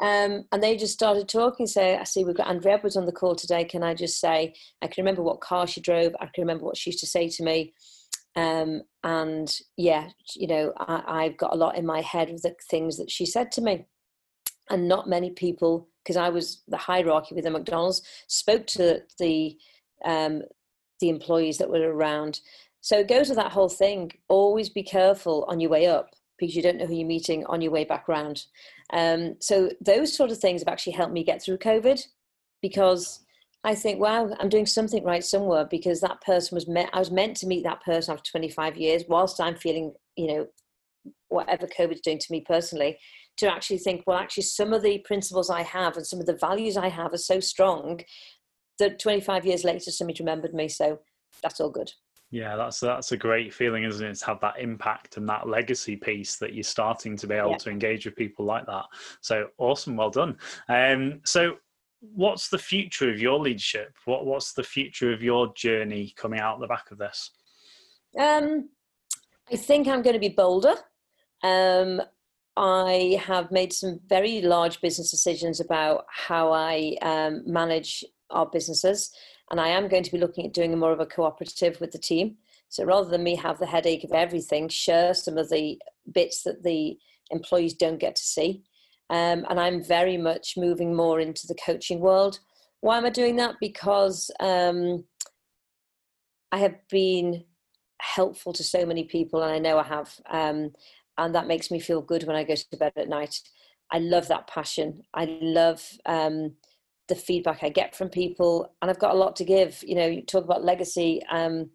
um, 0.00 0.44
and 0.50 0.62
they 0.62 0.76
just 0.76 0.94
started 0.94 1.28
talking 1.28 1.66
so 1.66 1.82
i 1.82 2.04
see 2.04 2.24
we've 2.24 2.36
got 2.36 2.48
andrea 2.48 2.74
edwards 2.74 2.96
on 2.96 3.06
the 3.06 3.12
call 3.12 3.34
today 3.34 3.64
can 3.64 3.82
i 3.82 3.94
just 3.94 4.20
say 4.20 4.54
i 4.82 4.86
can 4.86 5.02
remember 5.02 5.22
what 5.22 5.40
car 5.40 5.66
she 5.66 5.80
drove 5.80 6.14
i 6.20 6.26
can 6.26 6.42
remember 6.42 6.64
what 6.64 6.76
she 6.76 6.90
used 6.90 7.00
to 7.00 7.06
say 7.06 7.28
to 7.28 7.42
me 7.42 7.72
um, 8.36 8.82
and 9.04 9.54
yeah, 9.76 10.10
you 10.34 10.46
know, 10.46 10.72
I, 10.78 11.24
I've 11.24 11.36
got 11.36 11.52
a 11.52 11.56
lot 11.56 11.76
in 11.76 11.84
my 11.84 12.00
head 12.00 12.30
of 12.30 12.42
the 12.42 12.54
things 12.70 12.96
that 12.96 13.10
she 13.10 13.26
said 13.26 13.52
to 13.52 13.60
me. 13.60 13.86
And 14.70 14.88
not 14.88 15.08
many 15.08 15.30
people, 15.30 15.88
because 16.02 16.16
I 16.16 16.28
was 16.28 16.62
the 16.68 16.76
hierarchy 16.76 17.34
within 17.34 17.52
McDonald's, 17.52 18.02
spoke 18.28 18.66
to 18.68 19.02
the 19.18 19.56
um, 20.04 20.42
the 21.00 21.08
employees 21.08 21.58
that 21.58 21.68
were 21.68 21.92
around. 21.92 22.40
So 22.80 23.00
it 23.00 23.08
goes 23.08 23.28
to 23.28 23.34
that 23.34 23.52
whole 23.52 23.68
thing. 23.68 24.12
Always 24.28 24.68
be 24.68 24.82
careful 24.82 25.44
on 25.48 25.60
your 25.60 25.70
way 25.70 25.86
up 25.86 26.14
because 26.38 26.56
you 26.56 26.62
don't 26.62 26.78
know 26.78 26.86
who 26.86 26.94
you're 26.94 27.06
meeting 27.06 27.44
on 27.46 27.60
your 27.60 27.72
way 27.72 27.84
back 27.84 28.08
round. 28.08 28.46
Um, 28.92 29.36
so 29.40 29.70
those 29.80 30.16
sort 30.16 30.30
of 30.30 30.38
things 30.38 30.62
have 30.62 30.72
actually 30.72 30.94
helped 30.94 31.12
me 31.12 31.24
get 31.24 31.42
through 31.42 31.58
COVID 31.58 32.04
because 32.60 33.21
I 33.64 33.74
think, 33.74 34.00
wow, 34.00 34.34
I'm 34.40 34.48
doing 34.48 34.66
something 34.66 35.04
right 35.04 35.24
somewhere 35.24 35.64
because 35.64 36.00
that 36.00 36.20
person 36.22 36.54
was 36.54 36.66
meant, 36.66 36.90
I 36.92 36.98
was 36.98 37.12
meant 37.12 37.36
to 37.38 37.46
meet 37.46 37.62
that 37.62 37.82
person 37.82 38.12
after 38.12 38.30
25 38.30 38.76
years, 38.76 39.04
whilst 39.08 39.40
I'm 39.40 39.56
feeling, 39.56 39.92
you 40.16 40.26
know, 40.26 40.46
whatever 41.28 41.66
COVID's 41.66 42.00
doing 42.00 42.18
to 42.18 42.32
me 42.32 42.44
personally, 42.46 42.98
to 43.38 43.52
actually 43.52 43.78
think, 43.78 44.02
well, 44.06 44.18
actually, 44.18 44.42
some 44.42 44.72
of 44.72 44.82
the 44.82 44.98
principles 45.04 45.48
I 45.48 45.62
have 45.62 45.96
and 45.96 46.06
some 46.06 46.20
of 46.20 46.26
the 46.26 46.36
values 46.36 46.76
I 46.76 46.88
have 46.88 47.12
are 47.12 47.18
so 47.18 47.40
strong 47.40 48.00
that 48.78 48.98
25 48.98 49.46
years 49.46 49.64
later, 49.64 49.90
somebody 49.90 50.22
remembered 50.22 50.54
me. 50.54 50.68
So 50.68 50.98
that's 51.42 51.60
all 51.60 51.70
good. 51.70 51.92
Yeah, 52.30 52.56
that's 52.56 52.80
that's 52.80 53.12
a 53.12 53.16
great 53.16 53.52
feeling, 53.52 53.84
isn't 53.84 54.04
it? 54.04 54.14
To 54.16 54.26
have 54.26 54.40
that 54.40 54.58
impact 54.58 55.18
and 55.18 55.28
that 55.28 55.48
legacy 55.48 55.96
piece 55.96 56.36
that 56.36 56.54
you're 56.54 56.62
starting 56.62 57.14
to 57.18 57.26
be 57.26 57.34
able 57.34 57.50
yeah. 57.50 57.56
to 57.58 57.70
engage 57.70 58.06
with 58.06 58.16
people 58.16 58.46
like 58.46 58.64
that. 58.66 58.86
So 59.20 59.48
awesome, 59.58 59.96
well 59.96 60.08
done. 60.08 60.38
Um, 60.70 61.20
so 61.24 61.56
what's 62.02 62.48
the 62.48 62.58
future 62.58 63.08
of 63.10 63.20
your 63.20 63.38
leadership? 63.38 63.94
What 64.04 64.26
what's 64.26 64.52
the 64.52 64.62
future 64.62 65.12
of 65.12 65.22
your 65.22 65.52
journey 65.54 66.12
coming 66.16 66.40
out 66.40 66.60
the 66.60 66.66
back 66.66 66.90
of 66.90 66.98
this? 66.98 67.30
Um, 68.18 68.68
I 69.50 69.56
think 69.56 69.88
I'm 69.88 70.02
going 70.02 70.14
to 70.14 70.20
be 70.20 70.28
bolder. 70.28 70.74
Um, 71.42 72.02
I 72.56 73.18
have 73.24 73.50
made 73.50 73.72
some 73.72 74.00
very 74.06 74.42
large 74.42 74.80
business 74.80 75.10
decisions 75.10 75.60
about 75.60 76.04
how 76.08 76.52
I 76.52 76.96
um, 77.00 77.42
manage 77.46 78.04
our 78.30 78.46
businesses, 78.46 79.10
and 79.50 79.60
I 79.60 79.68
am 79.68 79.88
going 79.88 80.02
to 80.02 80.12
be 80.12 80.18
looking 80.18 80.44
at 80.46 80.52
doing 80.52 80.76
more 80.78 80.92
of 80.92 81.00
a 81.00 81.06
cooperative 81.06 81.80
with 81.80 81.92
the 81.92 81.98
team. 81.98 82.36
So 82.68 82.84
rather 82.84 83.08
than 83.08 83.22
me 83.22 83.36
have 83.36 83.58
the 83.58 83.66
headache 83.66 84.04
of 84.04 84.12
everything, 84.12 84.68
share 84.68 85.14
some 85.14 85.38
of 85.38 85.50
the 85.50 85.78
bits 86.10 86.42
that 86.42 86.62
the 86.62 86.98
employees 87.30 87.74
don't 87.74 87.98
get 87.98 88.16
to 88.16 88.22
see. 88.22 88.62
Um, 89.12 89.44
and 89.50 89.60
I'm 89.60 89.84
very 89.84 90.16
much 90.16 90.54
moving 90.56 90.96
more 90.96 91.20
into 91.20 91.46
the 91.46 91.54
coaching 91.54 92.00
world. 92.00 92.40
Why 92.80 92.96
am 92.96 93.04
I 93.04 93.10
doing 93.10 93.36
that? 93.36 93.56
Because 93.60 94.30
um, 94.40 95.04
I 96.50 96.56
have 96.58 96.76
been 96.88 97.44
helpful 98.00 98.54
to 98.54 98.64
so 98.64 98.86
many 98.86 99.04
people, 99.04 99.42
and 99.42 99.52
I 99.52 99.58
know 99.58 99.78
I 99.78 99.82
have. 99.82 100.18
Um, 100.30 100.72
and 101.18 101.34
that 101.34 101.46
makes 101.46 101.70
me 101.70 101.78
feel 101.78 102.00
good 102.00 102.24
when 102.24 102.36
I 102.36 102.42
go 102.42 102.54
to 102.54 102.76
bed 102.78 102.94
at 102.96 103.10
night. 103.10 103.38
I 103.92 103.98
love 103.98 104.28
that 104.28 104.46
passion. 104.46 105.02
I 105.12 105.38
love 105.42 105.86
um, 106.06 106.54
the 107.08 107.14
feedback 107.14 107.62
I 107.62 107.68
get 107.68 107.94
from 107.94 108.08
people, 108.08 108.74
and 108.80 108.90
I've 108.90 108.98
got 108.98 109.14
a 109.14 109.18
lot 109.18 109.36
to 109.36 109.44
give. 109.44 109.84
You 109.86 109.96
know, 109.96 110.06
you 110.06 110.22
talk 110.22 110.44
about 110.44 110.64
legacy. 110.64 111.20
Um, 111.30 111.68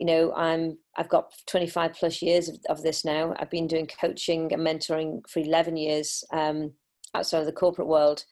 you 0.00 0.06
know, 0.06 0.32
I'm 0.32 0.78
I've 0.96 1.10
got 1.10 1.32
25 1.46 1.92
plus 1.92 2.22
years 2.22 2.48
of, 2.48 2.58
of 2.70 2.82
this 2.82 3.04
now. 3.04 3.34
I've 3.38 3.50
been 3.50 3.66
doing 3.66 3.86
coaching 3.86 4.50
and 4.52 4.66
mentoring 4.66 5.20
for 5.28 5.40
11 5.40 5.76
years 5.76 6.24
um, 6.32 6.72
outside 7.14 7.40
of 7.40 7.46
the 7.46 7.52
corporate 7.52 7.86
world. 7.86 8.24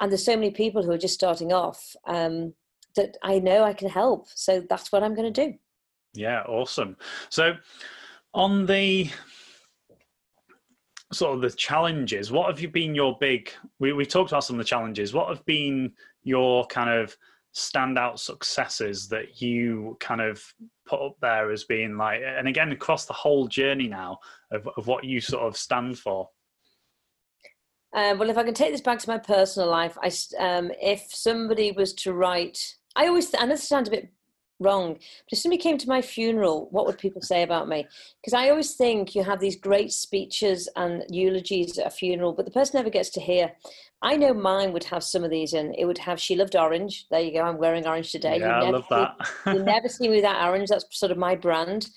And 0.00 0.10
there's 0.10 0.24
so 0.24 0.34
many 0.34 0.50
people 0.50 0.82
who 0.82 0.90
are 0.90 0.98
just 0.98 1.14
starting 1.14 1.52
off 1.52 1.94
um, 2.08 2.54
that 2.96 3.16
I 3.22 3.40
know 3.40 3.62
I 3.62 3.74
can 3.74 3.90
help. 3.90 4.26
So 4.34 4.64
that's 4.68 4.90
what 4.90 5.02
I'm 5.02 5.14
going 5.14 5.32
to 5.32 5.46
do. 5.46 5.54
Yeah, 6.14 6.42
awesome. 6.42 6.96
So 7.28 7.54
on 8.32 8.64
the 8.64 9.10
sort 11.12 11.34
of 11.34 11.42
the 11.42 11.50
challenges, 11.50 12.32
what 12.32 12.48
have 12.48 12.60
you 12.60 12.70
been 12.70 12.94
your 12.94 13.18
big, 13.20 13.50
we, 13.78 13.92
we 13.92 14.06
talked 14.06 14.32
about 14.32 14.44
some 14.44 14.56
of 14.56 14.58
the 14.58 14.68
challenges. 14.68 15.12
What 15.12 15.28
have 15.28 15.44
been 15.44 15.92
your 16.22 16.66
kind 16.66 16.88
of 16.88 17.16
standout 17.54 18.18
successes 18.18 19.08
that 19.08 19.40
you 19.40 19.96
kind 20.00 20.20
of 20.20 20.42
put 20.86 21.00
up 21.00 21.16
there 21.20 21.52
as 21.52 21.64
being 21.64 21.96
like 21.96 22.20
and 22.24 22.48
again 22.48 22.72
across 22.72 23.06
the 23.06 23.12
whole 23.12 23.46
journey 23.46 23.86
now 23.86 24.18
of, 24.50 24.68
of 24.76 24.86
what 24.88 25.04
you 25.04 25.20
sort 25.20 25.44
of 25.44 25.56
stand 25.56 25.96
for 25.96 26.28
uh, 27.94 28.14
well 28.18 28.28
if 28.28 28.36
i 28.36 28.42
can 28.42 28.54
take 28.54 28.72
this 28.72 28.80
back 28.80 28.98
to 28.98 29.08
my 29.08 29.18
personal 29.18 29.70
life 29.70 29.96
i 30.02 30.10
um, 30.40 30.72
if 30.82 31.06
somebody 31.10 31.70
was 31.70 31.92
to 31.92 32.12
write 32.12 32.76
i 32.96 33.06
always 33.06 33.32
and 33.34 33.50
this 33.50 33.68
sounds 33.68 33.86
a 33.86 33.92
bit 33.92 34.10
wrong. 34.60 34.94
But 34.94 35.32
if 35.32 35.38
somebody 35.38 35.62
came 35.62 35.78
to 35.78 35.88
my 35.88 36.02
funeral, 36.02 36.68
what 36.70 36.86
would 36.86 36.98
people 36.98 37.22
say 37.22 37.42
about 37.42 37.68
me? 37.68 37.86
Because 38.20 38.34
I 38.34 38.50
always 38.50 38.74
think 38.74 39.14
you 39.14 39.22
have 39.22 39.40
these 39.40 39.56
great 39.56 39.92
speeches 39.92 40.68
and 40.76 41.04
eulogies 41.08 41.78
at 41.78 41.86
a 41.86 41.90
funeral, 41.90 42.32
but 42.32 42.44
the 42.44 42.50
person 42.50 42.78
never 42.78 42.90
gets 42.90 43.10
to 43.10 43.20
hear. 43.20 43.52
I 44.04 44.16
know 44.16 44.34
mine 44.34 44.72
would 44.72 44.84
have 44.84 45.02
some 45.02 45.24
of 45.24 45.30
these 45.30 45.54
in. 45.54 45.74
It 45.74 45.86
would 45.86 45.98
have 45.98 46.20
"She 46.20 46.36
loved 46.36 46.54
orange." 46.54 47.06
There 47.10 47.20
you 47.20 47.32
go. 47.32 47.40
I'm 47.40 47.58
wearing 47.58 47.86
orange 47.86 48.12
today. 48.12 48.38
Yeah, 48.38 48.60
you 48.60 48.66
I 48.66 48.70
love 48.70 48.86
that. 48.90 49.16
you 49.46 49.62
never 49.62 49.88
see 49.88 50.08
me 50.08 50.16
without 50.16 50.46
orange. 50.46 50.68
That's 50.68 50.84
sort 50.92 51.10
of 51.10 51.18
my 51.18 51.34
brand. 51.34 51.88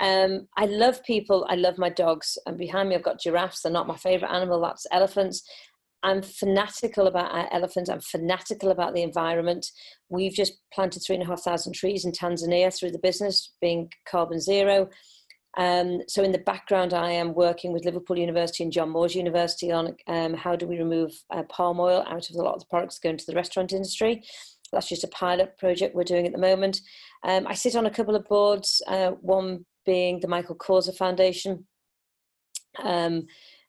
Um, 0.00 0.48
I 0.56 0.66
love 0.66 1.02
people. 1.04 1.46
I 1.48 1.54
love 1.54 1.78
my 1.78 1.88
dogs. 1.88 2.36
And 2.46 2.58
behind 2.58 2.88
me, 2.88 2.96
I've 2.96 3.02
got 3.02 3.20
giraffes. 3.20 3.62
They're 3.62 3.72
not 3.72 3.86
my 3.86 3.96
favorite 3.96 4.30
animal. 4.30 4.60
That's 4.60 4.86
elephants. 4.90 5.42
I'm 6.02 6.22
fanatical 6.22 7.06
about 7.06 7.48
elephants. 7.52 7.90
I'm 7.90 8.00
fanatical 8.00 8.70
about 8.70 8.94
the 8.94 9.02
environment. 9.02 9.66
We've 10.08 10.34
just 10.34 10.54
planted 10.72 11.00
three 11.00 11.16
and 11.16 11.24
a 11.24 11.26
half 11.26 11.42
thousand 11.42 11.72
trees 11.72 12.04
in 12.04 12.12
Tanzania 12.12 12.76
through 12.76 12.92
the 12.92 12.98
business, 12.98 13.54
being 13.60 13.90
carbon 14.08 14.40
zero. 14.40 14.88
Um, 15.56 16.02
so 16.06 16.22
in 16.22 16.32
the 16.32 16.38
background, 16.38 16.92
I 16.92 17.10
am 17.12 17.34
working 17.34 17.72
with 17.72 17.84
Liverpool 17.84 18.18
University 18.18 18.62
and 18.62 18.72
John 18.72 18.90
Moores 18.90 19.14
University 19.14 19.72
on 19.72 19.96
um, 20.06 20.34
how 20.34 20.54
do 20.54 20.66
we 20.66 20.78
remove 20.78 21.12
uh, 21.30 21.44
palm 21.44 21.80
oil 21.80 22.04
out 22.06 22.28
of 22.28 22.36
a 22.36 22.42
lot 22.42 22.54
of 22.54 22.60
the 22.60 22.66
products 22.66 22.98
going 22.98 23.16
to 23.16 23.26
the 23.26 23.34
restaurant 23.34 23.72
industry. 23.72 24.22
That's 24.72 24.88
just 24.88 25.04
a 25.04 25.08
pilot 25.08 25.56
project 25.58 25.94
we're 25.94 26.04
doing 26.04 26.26
at 26.26 26.32
the 26.32 26.38
moment. 26.38 26.80
Um, 27.24 27.46
I 27.46 27.54
sit 27.54 27.76
on 27.76 27.86
a 27.86 27.90
couple 27.90 28.16
of 28.16 28.26
boards, 28.26 28.82
uh, 28.86 29.12
one 29.12 29.64
being 29.86 30.20
the 30.20 30.28
Michael 30.28 30.56
Causer 30.56 30.92
Foundation. 30.92 31.66
Um, 32.82 33.26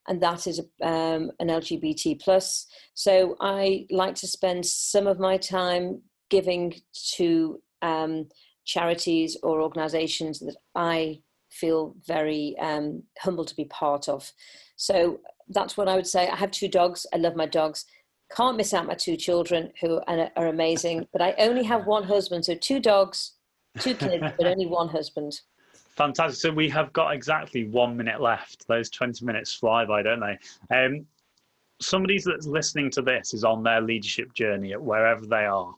and 0.07 0.21
that 0.21 0.47
is 0.47 0.59
um, 0.81 1.31
an 1.39 1.47
LGBT 1.47 2.21
plus. 2.21 2.67
So 2.93 3.35
I 3.39 3.85
like 3.91 4.15
to 4.15 4.27
spend 4.27 4.65
some 4.65 5.05
of 5.05 5.19
my 5.19 5.37
time 5.37 6.01
giving 6.29 6.73
to 7.15 7.61
um, 7.81 8.27
charities 8.65 9.37
or 9.43 9.61
organisations 9.61 10.39
that 10.39 10.55
I 10.75 11.21
feel 11.59 11.95
very 12.05 12.55
um, 12.59 13.03
humbled 13.19 13.47
to 13.49 13.55
be 13.55 13.65
part 13.65 14.07
of. 14.07 14.31
So 14.75 15.19
that's 15.49 15.77
what 15.77 15.87
I 15.87 15.95
would 15.95 16.07
say. 16.07 16.27
I 16.27 16.35
have 16.35 16.51
two 16.51 16.67
dogs. 16.67 17.05
I 17.13 17.17
love 17.17 17.35
my 17.35 17.45
dogs. 17.45 17.85
Can't 18.35 18.57
miss 18.57 18.73
out 18.73 18.85
my 18.85 18.93
two 18.93 19.15
children 19.15 19.71
who 19.81 20.01
are, 20.07 20.29
are 20.35 20.47
amazing. 20.47 21.07
But 21.13 21.21
I 21.21 21.33
only 21.39 21.63
have 21.63 21.85
one 21.85 22.03
husband, 22.03 22.45
so 22.45 22.55
two 22.55 22.79
dogs, 22.79 23.33
two 23.79 23.95
kids, 23.95 24.23
but 24.37 24.47
only 24.47 24.65
one 24.79 24.89
husband. 24.89 25.39
Fantastic. 25.95 26.39
So 26.39 26.51
we 26.51 26.69
have 26.69 26.93
got 26.93 27.13
exactly 27.13 27.65
one 27.65 27.97
minute 27.97 28.21
left. 28.21 28.67
Those 28.67 28.89
20 28.89 29.25
minutes 29.25 29.53
fly 29.53 29.85
by, 29.85 30.03
don't 30.03 30.19
they? 30.19 30.37
Um, 30.75 31.07
somebody 31.81 32.19
that's 32.23 32.45
listening 32.45 32.91
to 32.91 33.01
this 33.01 33.33
is 33.33 33.43
on 33.43 33.63
their 33.63 33.81
leadership 33.81 34.33
journey 34.33 34.73
at 34.73 34.81
wherever 34.81 35.25
they 35.25 35.45
are, 35.45 35.73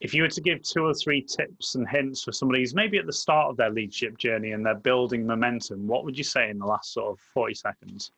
if 0.00 0.12
you 0.12 0.22
were 0.22 0.28
to 0.28 0.40
give 0.40 0.62
two 0.62 0.84
or 0.84 0.94
three 0.94 1.22
tips 1.22 1.74
and 1.74 1.88
hints 1.88 2.22
for 2.22 2.32
somebody 2.32 2.60
who's 2.60 2.74
maybe 2.74 2.98
at 2.98 3.06
the 3.06 3.12
start 3.12 3.50
of 3.50 3.56
their 3.56 3.70
leadership 3.70 4.18
journey 4.18 4.52
and 4.52 4.64
they're 4.64 4.74
building 4.74 5.26
momentum, 5.26 5.86
what 5.86 6.04
would 6.04 6.18
you 6.18 6.24
say 6.24 6.50
in 6.50 6.58
the 6.58 6.66
last 6.66 6.92
sort 6.92 7.12
of 7.12 7.20
40 7.32 7.54
seconds? 7.54 8.12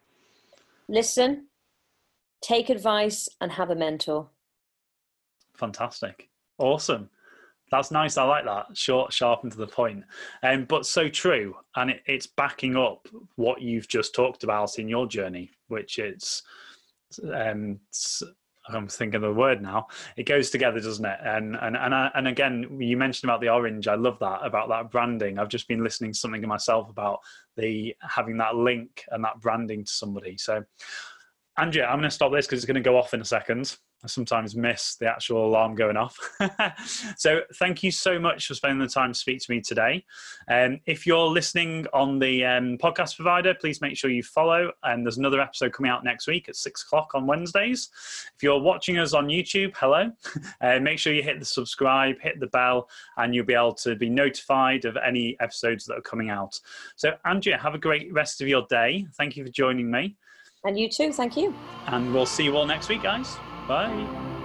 Listen, 0.88 1.46
take 2.42 2.70
advice, 2.70 3.28
and 3.40 3.52
have 3.52 3.70
a 3.70 3.76
mentor. 3.76 4.28
Fantastic. 5.54 6.28
Awesome. 6.58 7.10
That's 7.70 7.90
nice. 7.90 8.16
I 8.16 8.24
like 8.24 8.44
that. 8.46 8.76
Short, 8.76 9.12
sharp, 9.12 9.42
and 9.42 9.52
to 9.52 9.58
the 9.58 9.66
point. 9.66 10.02
Um, 10.42 10.64
but 10.64 10.86
so 10.86 11.08
true. 11.08 11.54
And 11.76 11.90
it, 11.90 12.02
it's 12.06 12.26
backing 12.26 12.76
up 12.76 13.06
what 13.36 13.60
you've 13.60 13.88
just 13.88 14.14
talked 14.14 14.42
about 14.42 14.78
in 14.78 14.88
your 14.88 15.06
journey, 15.06 15.50
which 15.68 15.98
it's 15.98 16.42
um, 17.34 17.78
I'm 18.68 18.88
thinking 18.88 19.16
of 19.16 19.22
the 19.22 19.32
word 19.32 19.62
now. 19.62 19.88
It 20.16 20.24
goes 20.24 20.50
together, 20.50 20.80
doesn't 20.80 21.04
it? 21.04 21.18
And 21.24 21.56
and 21.56 21.76
and 21.76 21.94
I, 21.94 22.10
and 22.14 22.28
again, 22.28 22.78
you 22.80 22.96
mentioned 22.96 23.30
about 23.30 23.40
the 23.40 23.48
orange. 23.48 23.88
I 23.88 23.94
love 23.94 24.18
that 24.20 24.40
about 24.44 24.68
that 24.68 24.90
branding. 24.90 25.38
I've 25.38 25.48
just 25.48 25.68
been 25.68 25.82
listening 25.82 26.12
to 26.12 26.18
something 26.18 26.42
to 26.42 26.48
myself 26.48 26.90
about 26.90 27.20
the 27.56 27.94
having 28.00 28.36
that 28.38 28.56
link 28.56 29.04
and 29.10 29.24
that 29.24 29.40
branding 29.40 29.84
to 29.84 29.92
somebody. 29.92 30.36
So, 30.36 30.64
Andrea, 31.56 31.86
I'm 31.86 31.98
going 31.98 32.10
to 32.10 32.10
stop 32.10 32.32
this 32.32 32.46
because 32.46 32.58
it's 32.58 32.66
going 32.66 32.82
to 32.82 32.88
go 32.88 32.96
off 32.96 33.14
in 33.14 33.20
a 33.20 33.24
second. 33.24 33.76
I 34.04 34.06
sometimes 34.06 34.54
miss 34.54 34.94
the 34.96 35.06
actual 35.06 35.46
alarm 35.46 35.74
going 35.74 35.96
off. 35.96 36.16
so 37.16 37.40
thank 37.56 37.82
you 37.82 37.90
so 37.90 38.18
much 38.18 38.46
for 38.46 38.54
spending 38.54 38.78
the 38.78 38.86
time 38.86 39.12
to 39.12 39.18
speak 39.18 39.40
to 39.40 39.50
me 39.50 39.60
today. 39.60 40.04
Um, 40.48 40.78
if 40.86 41.04
you're 41.04 41.26
listening 41.26 41.86
on 41.92 42.20
the 42.20 42.44
um, 42.44 42.78
podcast 42.78 43.16
provider, 43.16 43.54
please 43.54 43.80
make 43.80 43.96
sure 43.96 44.10
you 44.10 44.22
follow. 44.22 44.70
And 44.84 45.04
there's 45.04 45.18
another 45.18 45.40
episode 45.40 45.72
coming 45.72 45.90
out 45.90 46.04
next 46.04 46.28
week 46.28 46.48
at 46.48 46.54
six 46.54 46.84
o'clock 46.84 47.10
on 47.14 47.26
Wednesdays. 47.26 47.90
If 48.36 48.42
you're 48.42 48.60
watching 48.60 48.98
us 48.98 49.14
on 49.14 49.26
YouTube, 49.26 49.74
hello. 49.76 50.10
Uh, 50.60 50.80
make 50.80 50.98
sure 50.98 51.12
you 51.12 51.22
hit 51.22 51.38
the 51.38 51.44
subscribe, 51.44 52.16
hit 52.20 52.40
the 52.40 52.46
bell, 52.48 52.88
and 53.16 53.34
you'll 53.34 53.44
be 53.44 53.54
able 53.54 53.74
to 53.74 53.94
be 53.94 54.08
notified 54.08 54.84
of 54.84 54.96
any 54.96 55.36
episodes 55.40 55.84
that 55.84 55.94
are 55.94 56.02
coming 56.02 56.30
out. 56.30 56.58
So 56.96 57.12
Andrea, 57.24 57.58
have 57.58 57.74
a 57.74 57.78
great 57.78 58.12
rest 58.12 58.40
of 58.40 58.48
your 58.48 58.66
day. 58.68 59.06
Thank 59.16 59.36
you 59.36 59.44
for 59.44 59.50
joining 59.50 59.90
me. 59.90 60.16
And 60.64 60.78
you 60.78 60.88
too. 60.88 61.12
Thank 61.12 61.36
you. 61.36 61.54
And 61.86 62.12
we'll 62.12 62.26
see 62.26 62.44
you 62.44 62.56
all 62.56 62.66
next 62.66 62.88
week, 62.88 63.02
guys. 63.02 63.36
Bye! 63.68 64.37